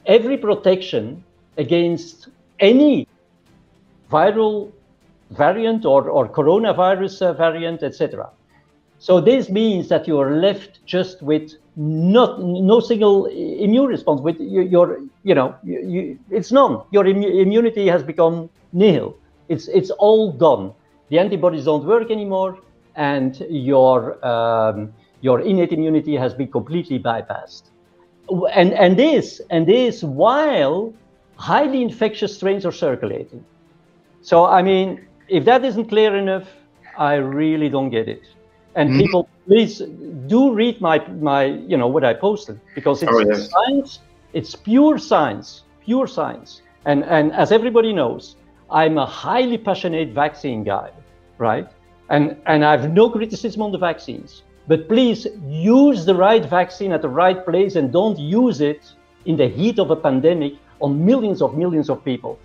every 0.05 0.37
protection 0.37 1.23
against 1.57 2.29
any 2.59 3.07
viral 4.11 4.71
variant 5.29 5.85
or, 5.85 6.09
or 6.09 6.27
coronavirus 6.27 7.21
uh, 7.21 7.33
variant, 7.33 7.83
etc. 7.83 8.29
So 9.01 9.19
this 9.19 9.49
means 9.49 9.89
that 9.89 10.07
you 10.07 10.19
are 10.19 10.35
left 10.35 10.85
just 10.85 11.23
with 11.23 11.53
not 11.75 12.39
no 12.39 12.79
single 12.79 13.25
immune 13.25 13.87
response. 13.87 14.21
With 14.21 14.39
your, 14.39 14.61
your 14.61 14.99
you 15.23 15.33
know, 15.33 15.55
you, 15.63 15.79
you, 15.93 16.19
it's 16.29 16.51
none. 16.51 16.83
Your 16.91 17.05
immu 17.05 17.41
immunity 17.41 17.87
has 17.87 18.03
become 18.03 18.47
nil. 18.73 19.17
It's 19.49 19.67
it's 19.69 19.89
all 19.89 20.31
gone. 20.31 20.75
The 21.09 21.17
antibodies 21.17 21.65
don't 21.65 21.83
work 21.83 22.11
anymore 22.11 22.59
and 22.95 23.43
your 23.49 24.23
um, 24.23 24.93
your 25.21 25.39
innate 25.41 25.71
immunity 25.71 26.15
has 26.15 26.35
been 26.35 26.51
completely 26.51 26.99
bypassed. 26.99 27.71
And 28.53 28.71
and 28.73 28.95
this 28.95 29.41
and 29.49 29.65
this 29.65 30.03
while 30.03 30.93
highly 31.37 31.81
infectious 31.81 32.35
strains 32.35 32.67
are 32.67 32.71
circulating. 32.71 33.43
So 34.21 34.45
I 34.45 34.61
mean, 34.61 35.07
if 35.27 35.43
that 35.45 35.65
isn't 35.65 35.85
clear 35.85 36.15
enough, 36.15 36.47
I 36.99 37.15
really 37.15 37.67
don't 37.67 37.89
get 37.89 38.07
it. 38.07 38.21
And 38.75 38.89
mm-hmm. 38.89 38.99
people, 38.99 39.29
please 39.47 39.81
do 40.27 40.53
read 40.53 40.79
my 40.79 40.99
my 41.19 41.45
you 41.45 41.77
know 41.77 41.87
what 41.87 42.03
I 42.03 42.13
posted 42.13 42.59
because 42.75 43.03
it's 43.03 43.11
oh, 43.11 43.19
yes. 43.19 43.49
science. 43.49 43.99
It's 44.33 44.55
pure 44.55 44.97
science, 44.97 45.63
pure 45.83 46.07
science. 46.07 46.61
And 46.85 47.03
and 47.03 47.33
as 47.33 47.51
everybody 47.51 47.91
knows, 47.93 48.35
I'm 48.71 48.97
a 48.97 49.05
highly 49.05 49.57
passionate 49.57 50.09
vaccine 50.13 50.63
guy, 50.63 50.91
right? 51.37 51.67
And, 52.09 52.37
and 52.45 52.63
I 52.63 52.71
have 52.71 52.91
no 52.91 53.09
criticism 53.09 53.61
on 53.61 53.71
the 53.71 53.77
vaccines. 53.77 54.43
But 54.67 54.87
please 54.87 55.27
use 55.47 56.05
the 56.05 56.15
right 56.15 56.45
vaccine 56.45 56.93
at 56.93 57.01
the 57.01 57.09
right 57.09 57.45
place 57.45 57.75
and 57.75 57.91
don't 57.91 58.17
use 58.17 58.61
it 58.61 58.91
in 59.25 59.35
the 59.35 59.47
heat 59.47 59.79
of 59.79 59.91
a 59.91 59.95
pandemic 59.95 60.53
on 60.79 61.05
millions 61.05 61.41
of 61.41 61.57
millions 61.57 61.89
of 61.89 62.03
people. 62.05 62.39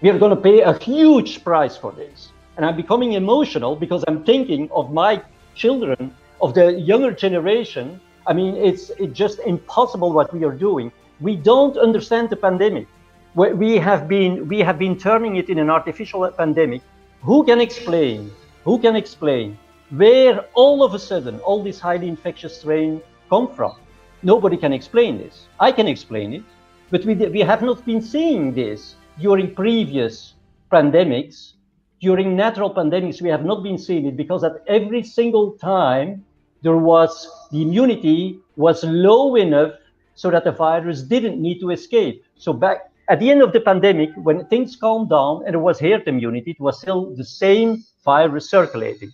We 0.00 0.10
are 0.10 0.18
going 0.18 0.34
to 0.34 0.40
pay 0.40 0.60
a 0.60 0.78
huge 0.78 1.42
price 1.44 1.76
for 1.76 1.92
this. 1.92 2.31
And 2.56 2.66
I'm 2.66 2.76
becoming 2.76 3.12
emotional 3.12 3.76
because 3.76 4.04
I'm 4.08 4.24
thinking 4.24 4.70
of 4.70 4.92
my 4.92 5.22
children, 5.54 6.14
of 6.40 6.54
the 6.54 6.72
younger 6.72 7.12
generation. 7.12 8.00
I 8.26 8.32
mean, 8.32 8.56
it's, 8.56 8.90
it's 8.98 9.16
just 9.16 9.38
impossible 9.40 10.12
what 10.12 10.32
we 10.32 10.44
are 10.44 10.52
doing. 10.52 10.92
We 11.20 11.36
don't 11.36 11.76
understand 11.76 12.30
the 12.30 12.36
pandemic. 12.36 12.86
We 13.34 13.76
have 13.76 14.08
been 14.08 14.46
we 14.46 14.58
have 14.58 14.78
been 14.78 14.98
turning 14.98 15.36
it 15.36 15.48
in 15.48 15.58
an 15.58 15.70
artificial 15.70 16.30
pandemic. 16.32 16.82
Who 17.22 17.44
can 17.44 17.62
explain 17.62 18.30
who 18.64 18.78
can 18.78 18.94
explain 18.94 19.58
where 19.90 20.44
all 20.54 20.82
of 20.82 20.94
a 20.94 20.98
sudden 20.98 21.40
all 21.40 21.62
this 21.62 21.80
highly 21.80 22.08
infectious 22.08 22.58
strain 22.58 23.00
come 23.30 23.54
from? 23.54 23.76
Nobody 24.22 24.56
can 24.56 24.72
explain 24.72 25.18
this. 25.18 25.48
I 25.58 25.72
can 25.72 25.88
explain 25.88 26.32
it, 26.34 26.44
but 26.90 27.04
we, 27.04 27.14
we 27.14 27.40
have 27.40 27.62
not 27.62 27.84
been 27.84 28.02
seeing 28.02 28.52
this 28.54 28.96
during 29.18 29.54
previous 29.54 30.34
pandemics. 30.70 31.54
During 32.02 32.34
natural 32.34 32.74
pandemics, 32.74 33.22
we 33.22 33.28
have 33.28 33.44
not 33.44 33.62
been 33.62 33.78
seeing 33.78 34.06
it 34.06 34.16
because 34.16 34.42
at 34.42 34.64
every 34.66 35.04
single 35.04 35.52
time 35.52 36.24
there 36.62 36.76
was 36.76 37.30
the 37.52 37.62
immunity 37.62 38.40
was 38.56 38.82
low 38.82 39.36
enough 39.36 39.74
so 40.16 40.28
that 40.32 40.42
the 40.42 40.50
virus 40.50 41.02
didn't 41.02 41.40
need 41.40 41.60
to 41.60 41.70
escape. 41.70 42.24
So 42.36 42.52
back 42.52 42.90
at 43.08 43.20
the 43.20 43.30
end 43.30 43.40
of 43.40 43.52
the 43.52 43.60
pandemic, 43.60 44.10
when 44.16 44.44
things 44.46 44.74
calmed 44.74 45.10
down 45.10 45.44
and 45.44 45.54
there 45.54 45.60
was 45.60 45.78
herd 45.78 46.08
immunity, 46.08 46.50
it 46.50 46.60
was 46.60 46.80
still 46.80 47.14
the 47.14 47.24
same 47.24 47.84
virus 48.04 48.50
circulating. 48.50 49.12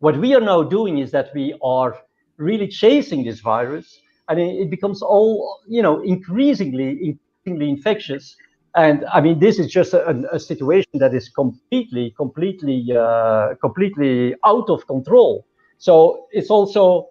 What 0.00 0.18
we 0.18 0.34
are 0.34 0.40
now 0.40 0.64
doing 0.64 0.98
is 0.98 1.12
that 1.12 1.30
we 1.32 1.54
are 1.62 1.96
really 2.38 2.66
chasing 2.66 3.24
this 3.24 3.38
virus, 3.38 4.00
and 4.28 4.40
it 4.40 4.68
becomes 4.68 5.00
all 5.00 5.60
you 5.68 5.80
know 5.80 6.02
increasingly 6.02 7.16
increasingly 7.46 7.70
infectious. 7.70 8.36
And 8.76 9.06
I 9.12 9.22
mean, 9.22 9.38
this 9.38 9.58
is 9.58 9.68
just 9.72 9.94
a, 9.94 10.28
a 10.30 10.38
situation 10.38 10.90
that 10.94 11.14
is 11.14 11.30
completely, 11.30 12.12
completely, 12.16 12.94
uh, 12.94 13.54
completely 13.60 14.34
out 14.44 14.68
of 14.68 14.86
control. 14.86 15.46
So 15.78 16.26
it's 16.30 16.50
also 16.50 17.08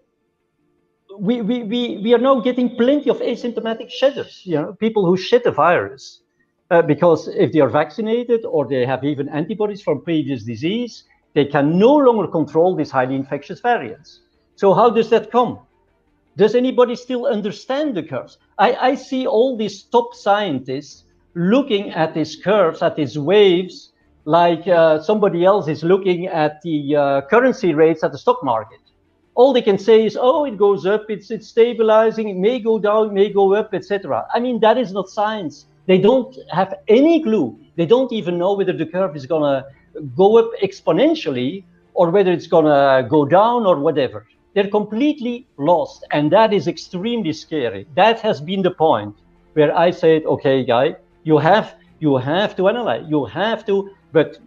we, 1.18 1.42
we, 1.42 1.64
we, 1.64 1.98
we 2.04 2.14
are 2.14 2.20
now 2.20 2.40
getting 2.40 2.76
plenty 2.76 3.10
of 3.10 3.18
asymptomatic 3.18 3.90
shedders, 3.90 4.42
you 4.44 4.56
know, 4.56 4.74
people 4.74 5.06
who 5.06 5.18
shed 5.18 5.42
the 5.44 5.52
virus. 5.52 6.22
Uh, 6.72 6.82
because 6.82 7.28
if 7.28 7.52
they 7.52 7.60
are 7.60 7.70
vaccinated 7.70 8.44
or 8.46 8.68
they 8.68 8.86
have 8.86 9.04
even 9.04 9.30
antibodies 9.30 9.82
from 9.82 10.04
previous 10.04 10.44
disease, 10.44 11.04
they 11.34 11.46
can 11.46 11.78
no 11.78 11.96
longer 11.96 12.28
control 12.28 12.76
these 12.76 12.90
highly 12.90 13.16
infectious 13.16 13.60
variants. 13.60 14.22
So 14.56 14.74
how 14.74 14.90
does 14.90 15.10
that 15.12 15.32
come? 15.32 15.60
Does 16.38 16.56
anybody 16.56 16.96
still 16.96 17.28
understand 17.28 17.96
the 17.96 18.04
curves? 18.04 18.38
I, 18.58 18.74
I 18.74 18.96
see 18.96 19.28
all 19.28 19.56
these 19.58 19.84
top 19.84 20.16
scientists 20.16 21.05
looking 21.36 21.92
at 21.92 22.14
these 22.14 22.36
curves, 22.36 22.82
at 22.82 22.96
these 22.96 23.18
waves, 23.20 23.92
like 24.26 24.68
uh, 24.68 25.00
somebody 25.02 25.46
else 25.46 25.68
is 25.68 25.84
looking 25.84 26.28
at 26.28 26.62
the 26.64 26.96
uh, 26.96 27.22
currency 27.30 27.74
rates 27.74 28.04
at 28.04 28.12
the 28.12 28.18
stock 28.18 28.44
market. 28.44 28.80
All 29.36 29.54
they 29.54 29.62
can 29.62 29.78
say 29.78 30.06
is, 30.06 30.18
"Oh, 30.20 30.46
it 30.46 30.58
goes 30.58 30.86
up. 30.86 31.06
It's 31.10 31.30
it's 31.30 31.48
stabilizing. 31.48 32.30
It 32.30 32.38
may 32.38 32.60
go 32.60 32.80
down, 32.80 33.08
It 33.08 33.14
may 33.14 33.30
go 33.30 33.54
up, 33.54 33.74
etc." 33.74 34.26
I 34.34 34.40
mean, 34.40 34.60
that 34.62 34.78
is 34.78 34.94
not 34.94 35.10
science. 35.10 35.68
They 35.88 36.00
don't 36.00 36.36
have 36.52 36.74
any 36.88 37.22
clue. 37.22 37.60
They 37.76 37.86
don't 37.86 38.12
even 38.12 38.38
know 38.38 38.54
whether 38.54 38.74
the 38.74 38.86
curve 38.86 39.16
is 39.16 39.26
going 39.26 39.44
to 39.44 39.66
go 40.16 40.38
up 40.38 40.52
exponentially 40.64 41.64
or 41.94 42.10
whether 42.10 42.32
it's 42.32 42.48
going 42.48 42.66
to 42.66 43.08
go 43.08 43.26
down 43.26 43.66
or 43.66 43.80
whatever. 43.80 44.26
They're 44.54 44.70
completely 44.70 45.48
lost. 45.58 46.06
And 46.12 46.32
that 46.32 46.54
is 46.54 46.68
extremely 46.68 47.34
scary. 47.34 47.88
That 47.96 48.20
has 48.22 48.42
been 48.42 48.62
the 48.62 48.72
point 48.72 49.16
where 49.54 49.78
I 49.78 49.92
said, 49.92 50.24
okay, 50.26 50.66
guy, 50.66 50.96
you 51.26 51.38
have 51.38 51.76
you 52.00 52.16
have 52.18 52.56
to 52.56 52.70
analyze. 52.70 53.06
You 53.10 53.26
have 53.26 53.66
to, 53.66 53.92
but 54.14 54.38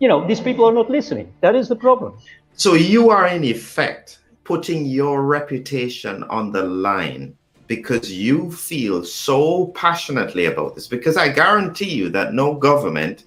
you 0.00 0.08
know, 0.08 0.26
these 0.26 0.40
people 0.40 0.64
are 0.64 0.72
not 0.72 0.90
listening. 0.90 1.32
That 1.40 1.54
is 1.54 1.68
the 1.68 1.76
problem. 1.76 2.18
So 2.54 2.74
you 2.74 3.10
are 3.10 3.28
in 3.28 3.44
effect 3.44 4.18
putting 4.44 4.86
your 4.86 5.22
reputation 5.22 6.24
on 6.24 6.50
the 6.50 6.62
line 6.62 7.36
because 7.66 8.10
you 8.10 8.50
feel 8.50 9.04
so 9.04 9.66
passionately 9.74 10.46
about 10.46 10.74
this 10.74 10.88
because 10.88 11.18
i 11.18 11.28
guarantee 11.28 11.92
you 12.00 12.08
that 12.08 12.32
no 12.32 12.54
government 12.54 13.24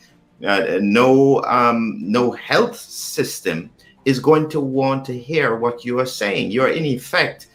uh, 0.47 0.79
no 0.81 1.43
um, 1.43 1.95
no 2.01 2.31
health 2.31 2.75
system 2.75 3.69
is 4.05 4.19
going 4.19 4.49
to 4.49 4.59
want 4.59 5.05
to 5.05 5.15
hear 5.15 5.57
what 5.57 5.85
you 5.85 5.99
are 5.99 6.07
saying 6.07 6.49
you're 6.49 6.71
in 6.71 6.85
effect 6.85 7.49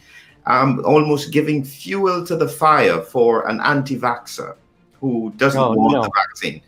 um, 0.45 0.81
almost 0.85 1.33
giving 1.33 1.61
fuel 1.61 2.25
to 2.25 2.37
the 2.37 2.47
fire 2.47 3.01
for 3.01 3.45
an 3.49 3.59
anti-vaxxer 3.59 4.55
who 5.01 5.33
doesn't 5.37 5.59
no, 5.59 5.71
want 5.71 5.93
no. 5.93 6.01
the 6.03 6.11
vaccine. 6.15 6.61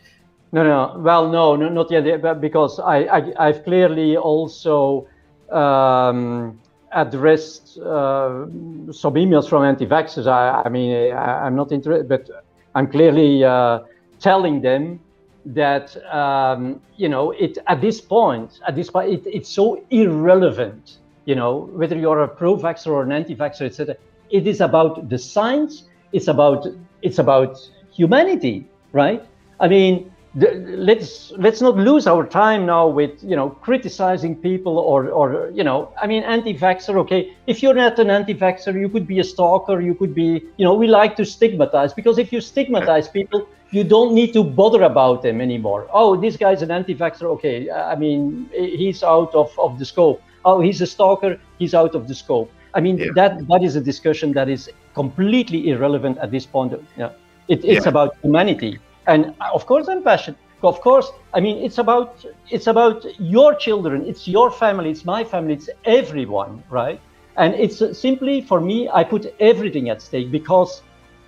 No, 0.52 0.64
no. 0.64 1.00
Well, 1.00 1.30
no, 1.30 1.56
no 1.56 1.70
not 1.70 1.92
yet, 1.92 2.22
but 2.22 2.42
because 2.42 2.80
I, 2.80 3.32
I, 3.38 3.48
have 3.48 3.64
clearly 3.64 4.18
also 4.18 5.08
um, 5.52 6.60
addressed 6.92 7.78
uh, 7.78 8.46
some 8.92 9.14
emails 9.14 9.48
from 9.48 9.64
anti-vaxxers. 9.64 10.28
I, 10.28 10.64
I 10.66 10.70
mean, 10.70 11.14
I, 11.14 11.46
am 11.46 11.56
not 11.56 11.72
interested, 11.72 12.10
but 12.10 12.30
I'm 12.74 12.88
clearly 12.88 13.44
uh, 13.44 13.82
telling 14.20 14.62
them 14.62 15.00
that 15.46 15.96
um, 16.14 16.82
you 16.98 17.10
know 17.10 17.32
it 17.32 17.58
at 17.68 17.82
this 17.82 18.02
point, 18.02 18.60
at 18.68 18.76
this 18.76 18.90
point, 18.90 19.12
it, 19.12 19.22
it's 19.26 19.50
so 19.50 19.84
irrelevant. 19.90 20.98
You 21.26 21.36
know, 21.36 21.70
whether 21.74 21.96
you're 21.96 22.24
a 22.24 22.28
pro-vaxxer 22.28 22.88
or 22.88 23.04
an 23.04 23.12
anti-vaxxer, 23.12 23.68
etc. 23.68 23.96
It 24.32 24.48
is 24.48 24.62
about 24.62 25.10
the 25.10 25.18
science. 25.18 25.84
It's 26.12 26.28
about 26.28 26.66
it's 27.04 27.20
about 27.20 27.60
humanity, 27.92 28.68
right? 28.94 29.26
I 29.60 29.68
mean, 29.68 30.12
let's 30.36 31.32
let's 31.38 31.60
not 31.60 31.76
lose 31.76 32.06
our 32.06 32.26
time 32.26 32.66
now 32.66 32.88
with 32.88 33.12
you 33.24 33.36
know 33.36 33.50
criticizing 33.50 34.36
people 34.36 34.78
or 34.78 35.10
or 35.10 35.50
you 35.54 35.64
know 35.64 35.92
I 36.02 36.06
mean 36.06 36.24
anti-vaxxer. 36.24 36.96
Okay, 36.98 37.34
if 37.48 37.64
you're 37.64 37.74
not 37.74 37.98
an 37.98 38.10
anti-vaxxer, 38.10 38.80
you 38.80 38.90
could 38.90 39.08
be 39.08 39.20
a 39.20 39.24
stalker. 39.24 39.82
You 39.82 39.96
could 39.96 40.14
be 40.14 40.44
you 40.58 40.66
know 40.66 40.74
we 40.74 40.88
like 40.88 41.16
to 41.18 41.26
stigmatize 41.26 41.94
because 41.94 42.20
if 42.20 42.32
you 42.32 42.42
stigmatize 42.42 43.08
people, 43.08 43.48
you 43.72 43.84
don't 43.84 44.14
need 44.14 44.34
to 44.34 44.44
bother 44.44 44.84
about 44.84 45.24
them 45.24 45.42
anymore. 45.42 45.88
Oh, 45.92 46.16
this 46.16 46.38
guy's 46.38 46.62
an 46.62 46.72
anti-vaxxer. 46.72 47.24
Okay, 47.24 47.72
I 47.72 47.96
mean 47.96 48.50
he's 48.54 49.04
out 49.04 49.34
of 49.34 49.52
of 49.58 49.80
the 49.80 49.86
scope. 49.86 50.22
Oh, 50.46 50.62
he's 50.62 50.80
a 50.82 50.88
stalker. 50.88 51.40
He's 51.58 51.74
out 51.74 51.96
of 51.96 52.08
the 52.08 52.14
scope. 52.14 52.52
I 52.76 52.82
mean 52.82 53.00
yeah. 53.00 53.08
that 53.16 53.48
that 53.48 53.64
is 53.64 53.76
a 53.76 53.82
discussion 53.82 54.34
that 54.34 54.48
is 54.48 54.70
completely 54.94 55.70
irrelevant 55.70 56.20
at 56.20 56.30
this 56.30 56.46
point. 56.46 56.74
Yeah, 56.96 57.14
it, 57.50 57.66
it's 57.66 57.86
yeah. 57.86 57.90
about 57.90 58.16
humanity. 58.24 58.80
And 59.08 59.36
of 59.54 59.66
course 59.66 59.88
i'm 59.90 60.04
passionate 60.04 60.40
of 60.64 60.82
course 60.82 61.12
i 61.34 61.40
mean 61.42 61.58
it's 61.66 61.80
about 61.80 62.26
it's 62.50 62.68
about 62.68 63.06
your 63.20 63.56
children. 63.56 64.06
It's 64.06 64.28
your 64.28 64.52
family. 64.52 64.92
It's 64.92 65.06
my 65.06 65.24
family. 65.24 65.54
It's 65.56 65.70
everyone 65.86 66.64
right? 66.70 67.02
And 67.38 67.56
it's 67.56 67.80
simply 68.00 68.42
for 68.42 68.60
me 68.62 68.90
i 68.90 69.04
put 69.04 69.24
everything 69.40 69.90
at 69.90 70.02
stake 70.02 70.32
because 70.32 70.84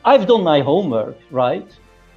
i've 0.06 0.28
done 0.28 0.44
my 0.44 0.62
homework 0.62 1.18
right? 1.32 1.70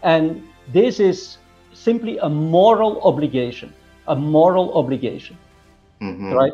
And 0.03 0.43
this 0.73 1.01
is 1.01 1.39
simply 1.73 2.19
a 2.19 2.29
moral 2.31 3.01
obligation 3.03 3.73
a 4.09 4.17
moral 4.17 4.73
obligation 4.75 5.37
mm-hmm. 6.03 6.33
right? 6.33 6.53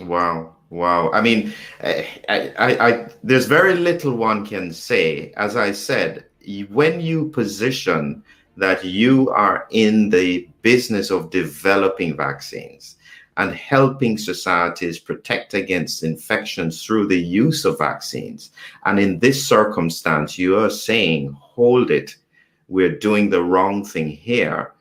Wow 0.00 0.55
wow 0.70 1.10
i 1.12 1.20
mean 1.20 1.52
eh, 1.80 2.04
I, 2.28 2.52
I, 2.58 2.88
I 2.88 3.08
there's 3.22 3.46
very 3.46 3.74
little 3.74 4.16
one 4.16 4.44
can 4.44 4.72
say 4.72 5.32
as 5.36 5.56
i 5.56 5.72
said 5.72 6.24
when 6.68 7.00
you 7.00 7.28
position 7.28 8.22
that 8.56 8.84
you 8.84 9.28
are 9.30 9.66
in 9.70 10.08
the 10.08 10.48
business 10.62 11.10
of 11.10 11.30
developing 11.30 12.16
vaccines 12.16 12.96
and 13.36 13.52
helping 13.54 14.16
societies 14.16 14.98
protect 14.98 15.54
against 15.54 16.02
infections 16.02 16.82
through 16.82 17.06
the 17.06 17.20
use 17.20 17.64
of 17.64 17.78
vaccines. 17.78 18.50
And 18.86 18.98
in 18.98 19.18
this 19.18 19.46
circumstance, 19.46 20.38
you 20.38 20.58
are 20.58 20.70
saying, 20.70 21.32
hold 21.38 21.90
it, 21.90 22.16
we're 22.68 22.98
doing 22.98 23.28
the 23.28 23.42
wrong 23.42 23.84
thing 23.84 24.08
here. 24.08 24.72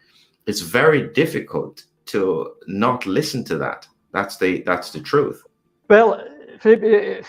It's 0.47 0.61
very 0.61 1.13
difficult 1.13 1.83
to 2.07 2.53
not 2.67 3.05
listen 3.05 3.43
to 3.45 3.57
that. 3.57 3.87
That's 4.13 4.37
the 4.37 4.61
that's 4.61 4.91
the 4.91 5.01
truth. 5.01 5.43
Well, 5.87 6.23
the, 6.63 7.23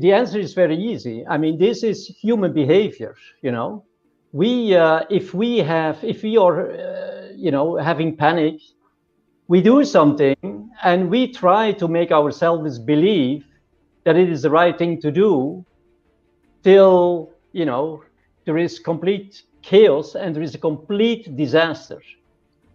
the 0.00 0.12
answer 0.12 0.38
is 0.38 0.54
very 0.54 0.76
easy. 0.76 1.24
I 1.26 1.38
mean, 1.38 1.58
this 1.58 1.82
is 1.82 2.06
human 2.08 2.52
behavior, 2.52 3.14
you 3.42 3.52
know. 3.52 3.84
We, 4.32 4.74
uh, 4.74 5.02
if 5.08 5.32
we 5.34 5.58
have, 5.58 6.02
if 6.02 6.22
we 6.22 6.36
are, 6.36 6.70
uh, 6.72 7.28
you 7.34 7.50
know, 7.50 7.76
having 7.76 8.16
panic, 8.16 8.60
we 9.48 9.62
do 9.62 9.84
something 9.84 10.70
and 10.82 11.08
we 11.08 11.32
try 11.32 11.72
to 11.72 11.86
make 11.86 12.10
ourselves 12.10 12.78
believe 12.78 13.44
that 14.04 14.16
it 14.16 14.28
is 14.28 14.42
the 14.42 14.50
right 14.50 14.76
thing 14.76 15.00
to 15.00 15.12
do 15.12 15.64
till, 16.64 17.30
you 17.52 17.64
know, 17.64 18.02
there 18.44 18.58
is 18.58 18.78
complete 18.78 19.42
chaos 19.62 20.14
and 20.16 20.34
there 20.34 20.42
is 20.42 20.54
a 20.54 20.58
complete 20.58 21.36
disaster. 21.36 22.02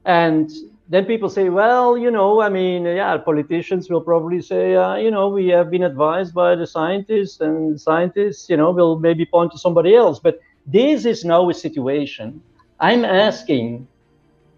And 0.05 0.49
then 0.91 1.05
people 1.05 1.29
say, 1.29 1.47
well, 1.47 1.97
you 1.97 2.11
know, 2.11 2.41
I 2.41 2.49
mean, 2.49 2.83
yeah, 2.83 3.15
politicians 3.15 3.89
will 3.89 4.01
probably 4.01 4.41
say, 4.41 4.75
uh, 4.75 4.95
you 4.95 5.09
know, 5.09 5.29
we 5.29 5.47
have 5.47 5.71
been 5.71 5.83
advised 5.83 6.33
by 6.33 6.53
the 6.53 6.67
scientists, 6.67 7.39
and 7.39 7.79
scientists, 7.79 8.49
you 8.49 8.57
know, 8.57 8.71
will 8.71 8.99
maybe 8.99 9.25
point 9.25 9.53
to 9.53 9.57
somebody 9.57 9.95
else. 9.95 10.19
But 10.19 10.41
this 10.67 11.05
is 11.05 11.23
now 11.23 11.49
a 11.49 11.53
situation. 11.53 12.41
I'm 12.81 13.05
asking 13.05 13.87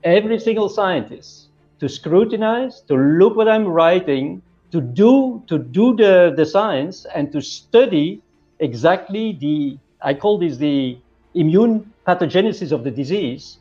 every 0.04 0.40
single 0.40 0.70
scientist 0.70 1.50
to 1.80 1.88
scrutinize, 1.88 2.82
to 2.88 2.96
look 2.96 3.36
what 3.36 3.48
I'm 3.48 3.68
writing, 3.68 4.42
to 4.72 4.82
do 4.82 5.44
to 5.46 5.60
do 5.60 5.96
the, 5.96 6.34
the 6.36 6.48
science, 6.48 7.06
and 7.14 7.32
to 7.32 7.42
study 7.42 8.24
exactly 8.58 9.38
the 9.40 9.78
I 10.02 10.16
call 10.16 10.40
this 10.40 10.58
the 10.58 10.98
immune 11.36 11.94
pathogenesis 12.08 12.72
of 12.72 12.84
the 12.84 12.90
disease, 12.90 13.60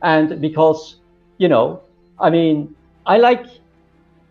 and 0.00 0.40
because 0.40 0.96
you 1.36 1.48
know 1.48 1.82
I 2.18 2.30
mean, 2.30 2.74
I 3.06 3.18
like 3.18 3.46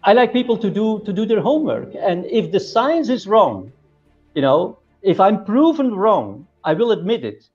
I 0.03 0.13
like 0.13 0.33
people 0.33 0.57
to 0.57 0.69
do 0.69 1.01
to 1.05 1.13
do 1.13 1.25
their 1.25 1.41
homework. 1.41 1.95
And 1.99 2.25
if 2.25 2.51
the 2.51 2.59
science 2.59 3.09
is 3.09 3.27
wrong, 3.27 3.71
you 4.35 4.41
know, 4.41 4.77
if 5.01 5.19
I'm 5.19 5.45
proven 5.45 5.95
wrong, 5.95 6.47
I 6.63 6.73
will 6.73 6.91
admit 6.91 7.23
it. 7.23 7.45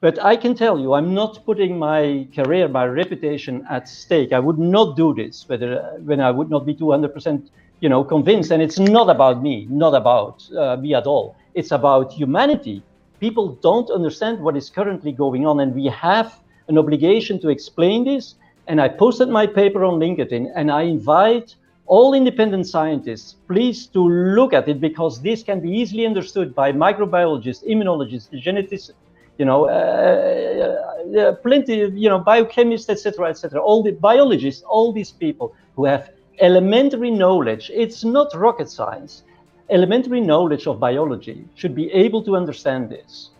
But 0.00 0.22
I 0.24 0.36
can 0.36 0.54
tell 0.54 0.78
you, 0.78 0.94
I'm 0.94 1.12
not 1.12 1.44
putting 1.44 1.76
my 1.76 2.28
career, 2.34 2.68
my 2.68 2.86
reputation 2.86 3.66
at 3.68 3.88
stake. 3.88 4.32
I 4.32 4.38
would 4.38 4.58
not 4.58 4.96
do 4.96 5.12
this 5.12 5.48
whether 5.48 5.98
when 6.04 6.20
I 6.20 6.30
would 6.30 6.50
not 6.50 6.64
be 6.64 6.74
200%, 6.74 7.48
you 7.80 7.88
know, 7.88 8.04
convinced. 8.04 8.52
And 8.52 8.62
it's 8.62 8.78
not 8.78 9.10
about 9.10 9.42
me, 9.42 9.66
not 9.68 9.94
about 9.94 10.48
uh, 10.56 10.76
me 10.76 10.94
at 10.94 11.06
all. 11.06 11.34
It's 11.54 11.72
about 11.72 12.12
humanity. 12.12 12.82
People 13.18 13.58
don't 13.60 13.90
understand 13.90 14.38
what 14.38 14.56
is 14.56 14.70
currently 14.70 15.10
going 15.10 15.44
on, 15.46 15.58
and 15.58 15.74
we 15.74 15.86
have 15.86 16.40
an 16.68 16.78
obligation 16.78 17.40
to 17.40 17.48
explain 17.48 18.04
this 18.04 18.36
and 18.68 18.80
I 18.80 18.88
posted 18.88 19.28
my 19.28 19.46
paper 19.46 19.82
on 19.84 19.98
LinkedIn 19.98 20.52
and 20.54 20.70
I 20.70 20.82
invite 20.82 21.56
all 21.86 22.12
independent 22.12 22.66
scientists, 22.66 23.36
please 23.48 23.86
to 23.88 24.00
look 24.08 24.52
at 24.52 24.68
it 24.68 24.78
because 24.78 25.22
this 25.22 25.42
can 25.42 25.58
be 25.60 25.70
easily 25.70 26.04
understood 26.04 26.54
by 26.54 26.70
microbiologists, 26.70 27.66
immunologists, 27.66 28.28
geneticists, 28.44 28.92
you 29.38 29.46
know, 29.46 29.64
uh, 29.68 31.18
uh, 31.18 31.32
plenty, 31.36 31.80
of, 31.80 31.96
you 31.96 32.10
know, 32.10 32.20
biochemists, 32.20 32.90
etc., 32.90 33.30
etc. 33.30 33.58
All 33.58 33.82
the 33.82 33.92
biologists, 33.92 34.62
all 34.62 34.92
these 34.92 35.12
people 35.12 35.54
who 35.76 35.86
have 35.86 36.10
elementary 36.40 37.10
knowledge. 37.10 37.70
It's 37.72 38.04
not 38.04 38.34
rocket 38.34 38.70
science. 38.70 39.22
Elementary 39.70 40.20
knowledge 40.20 40.66
of 40.66 40.78
biology 40.78 41.44
should 41.54 41.74
be 41.74 41.90
able 41.92 42.22
to 42.24 42.36
understand 42.36 42.90
this. 42.90 43.30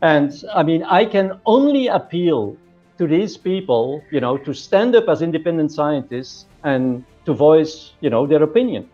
And 0.00 0.32
I 0.54 0.62
mean, 0.62 0.82
I 0.84 1.04
can 1.04 1.40
only 1.44 1.88
appeal 1.88 2.56
to 2.98 3.06
these 3.06 3.36
people, 3.36 4.02
you 4.10 4.20
know, 4.20 4.36
to 4.36 4.52
stand 4.52 4.94
up 4.94 5.08
as 5.08 5.22
independent 5.22 5.72
scientists 5.72 6.46
and 6.64 7.04
to 7.24 7.32
voice, 7.32 7.92
you 8.00 8.10
know, 8.10 8.26
their 8.26 8.42
opinion. 8.42 8.88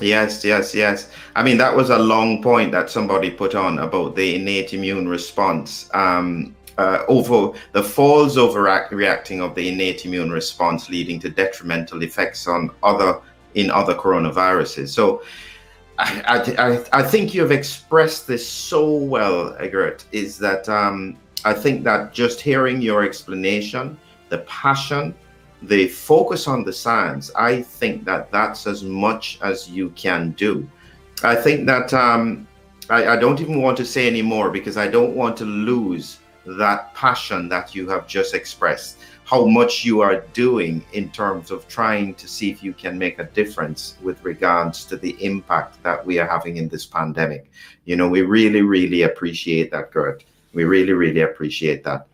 Yes, 0.00 0.44
yes, 0.44 0.74
yes. 0.74 1.10
I 1.36 1.42
mean, 1.42 1.56
that 1.58 1.74
was 1.74 1.90
a 1.90 1.98
long 1.98 2.42
point 2.42 2.72
that 2.72 2.90
somebody 2.90 3.30
put 3.30 3.54
on 3.54 3.78
about 3.78 4.16
the 4.16 4.36
innate 4.36 4.74
immune 4.74 5.08
response. 5.08 5.88
Um, 5.94 6.54
uh, 6.76 7.04
over 7.06 7.56
the 7.70 7.82
false 7.82 8.36
overreacting 8.36 9.40
of 9.40 9.54
the 9.54 9.68
innate 9.68 10.04
immune 10.04 10.32
response, 10.32 10.88
leading 10.88 11.20
to 11.20 11.30
detrimental 11.30 12.02
effects 12.02 12.48
on 12.48 12.68
other 12.82 13.20
in 13.54 13.70
other 13.70 13.94
coronaviruses. 13.94 14.88
So, 14.88 15.22
I, 15.98 16.84
I, 16.92 16.98
I 16.98 17.02
think 17.04 17.32
you 17.32 17.40
have 17.42 17.52
expressed 17.52 18.26
this 18.26 18.48
so 18.48 18.92
well, 18.96 19.56
Geert, 19.60 20.04
is 20.10 20.38
that 20.38 20.68
um, 20.68 21.16
I 21.44 21.52
think 21.52 21.84
that 21.84 22.12
just 22.12 22.40
hearing 22.40 22.80
your 22.80 23.02
explanation, 23.02 23.98
the 24.28 24.38
passion, 24.38 25.14
the 25.62 25.88
focus 25.88 26.48
on 26.48 26.64
the 26.64 26.72
science, 26.72 27.30
I 27.36 27.62
think 27.62 28.04
that 28.04 28.30
that's 28.30 28.66
as 28.66 28.82
much 28.82 29.38
as 29.42 29.68
you 29.68 29.90
can 29.90 30.32
do. 30.32 30.68
I 31.22 31.34
think 31.34 31.66
that 31.66 31.92
um, 31.94 32.46
I, 32.90 33.08
I 33.08 33.16
don't 33.16 33.40
even 33.40 33.62
want 33.62 33.76
to 33.78 33.84
say 33.84 34.06
anymore 34.06 34.50
because 34.50 34.76
I 34.76 34.88
don't 34.88 35.14
want 35.14 35.36
to 35.38 35.44
lose 35.44 36.18
that 36.46 36.94
passion 36.94 37.48
that 37.48 37.74
you 37.74 37.88
have 37.88 38.06
just 38.06 38.34
expressed 38.34 38.98
how 39.24 39.46
much 39.46 39.84
you 39.84 40.02
are 40.02 40.20
doing 40.34 40.84
in 40.92 41.10
terms 41.10 41.50
of 41.50 41.66
trying 41.66 42.14
to 42.14 42.28
see 42.28 42.50
if 42.50 42.62
you 42.62 42.74
can 42.74 42.98
make 42.98 43.18
a 43.18 43.24
difference 43.24 43.96
with 44.02 44.22
regards 44.22 44.84
to 44.84 44.96
the 44.96 45.16
impact 45.24 45.82
that 45.82 46.04
we 46.04 46.18
are 46.18 46.28
having 46.28 46.58
in 46.58 46.68
this 46.68 46.84
pandemic. 46.84 47.50
You 47.86 47.96
know, 47.96 48.08
we 48.08 48.20
really, 48.20 48.60
really 48.60 49.02
appreciate 49.02 49.70
that, 49.70 49.92
Geert. 49.92 50.24
We 50.54 50.64
really, 50.64 50.92
really 50.92 51.20
appreciate 51.20 51.84
that. 51.84 52.06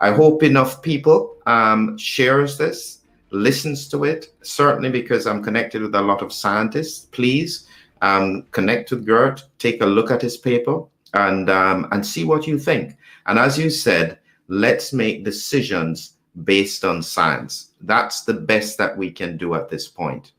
I 0.00 0.12
hope 0.12 0.42
enough 0.42 0.82
people 0.82 1.36
um, 1.46 1.98
shares 1.98 2.56
this, 2.56 3.00
listens 3.30 3.88
to 3.88 4.04
it. 4.04 4.32
Certainly, 4.42 4.90
because 4.90 5.26
I'm 5.26 5.42
connected 5.42 5.82
with 5.82 5.94
a 5.94 6.00
lot 6.00 6.22
of 6.22 6.32
scientists. 6.32 7.06
Please 7.06 7.66
um, 8.02 8.44
connect 8.52 8.90
with 8.90 9.06
Geert, 9.06 9.44
take 9.58 9.82
a 9.82 9.86
look 9.86 10.10
at 10.10 10.22
his 10.22 10.36
paper, 10.36 10.84
and 11.14 11.50
um, 11.50 11.88
and 11.90 12.04
see 12.04 12.24
what 12.24 12.46
you 12.46 12.58
think. 12.58 12.96
And 13.26 13.38
as 13.38 13.58
you 13.58 13.70
said, 13.70 14.18
let's 14.48 14.92
make 14.92 15.24
decisions 15.24 16.14
based 16.44 16.84
on 16.84 17.02
science. 17.02 17.72
That's 17.80 18.22
the 18.22 18.34
best 18.34 18.78
that 18.78 18.96
we 18.96 19.10
can 19.10 19.36
do 19.36 19.54
at 19.54 19.68
this 19.68 19.88
point. 19.88 20.32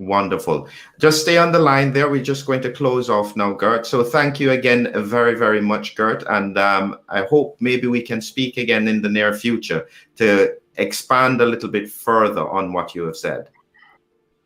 Wonderful. 0.00 0.66
Just 0.98 1.20
stay 1.20 1.36
on 1.36 1.52
the 1.52 1.58
line 1.58 1.92
there. 1.92 2.08
We're 2.08 2.22
just 2.22 2.46
going 2.46 2.62
to 2.62 2.72
close 2.72 3.10
off 3.10 3.36
now, 3.36 3.52
Geert. 3.52 3.84
So 3.84 4.02
thank 4.02 4.40
you 4.40 4.52
again 4.52 4.90
very, 4.94 5.34
very 5.34 5.60
much, 5.60 5.94
Geert. 5.94 6.24
And 6.30 6.56
um, 6.56 6.96
I 7.10 7.24
hope 7.24 7.58
maybe 7.60 7.86
we 7.86 8.00
can 8.00 8.22
speak 8.22 8.56
again 8.56 8.88
in 8.88 9.02
the 9.02 9.10
near 9.10 9.34
future 9.34 9.86
to 10.16 10.54
expand 10.76 11.42
a 11.42 11.44
little 11.44 11.68
bit 11.68 11.90
further 11.90 12.48
on 12.48 12.72
what 12.72 12.94
you 12.94 13.02
have 13.02 13.16
said. 13.16 13.50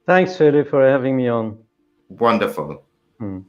Thanks, 0.07 0.37
Philip, 0.37 0.69
for 0.69 0.85
having 0.85 1.17
me 1.17 1.29
on. 1.29 1.57
Wonderful. 2.09 2.83
Hmm. 3.21 3.43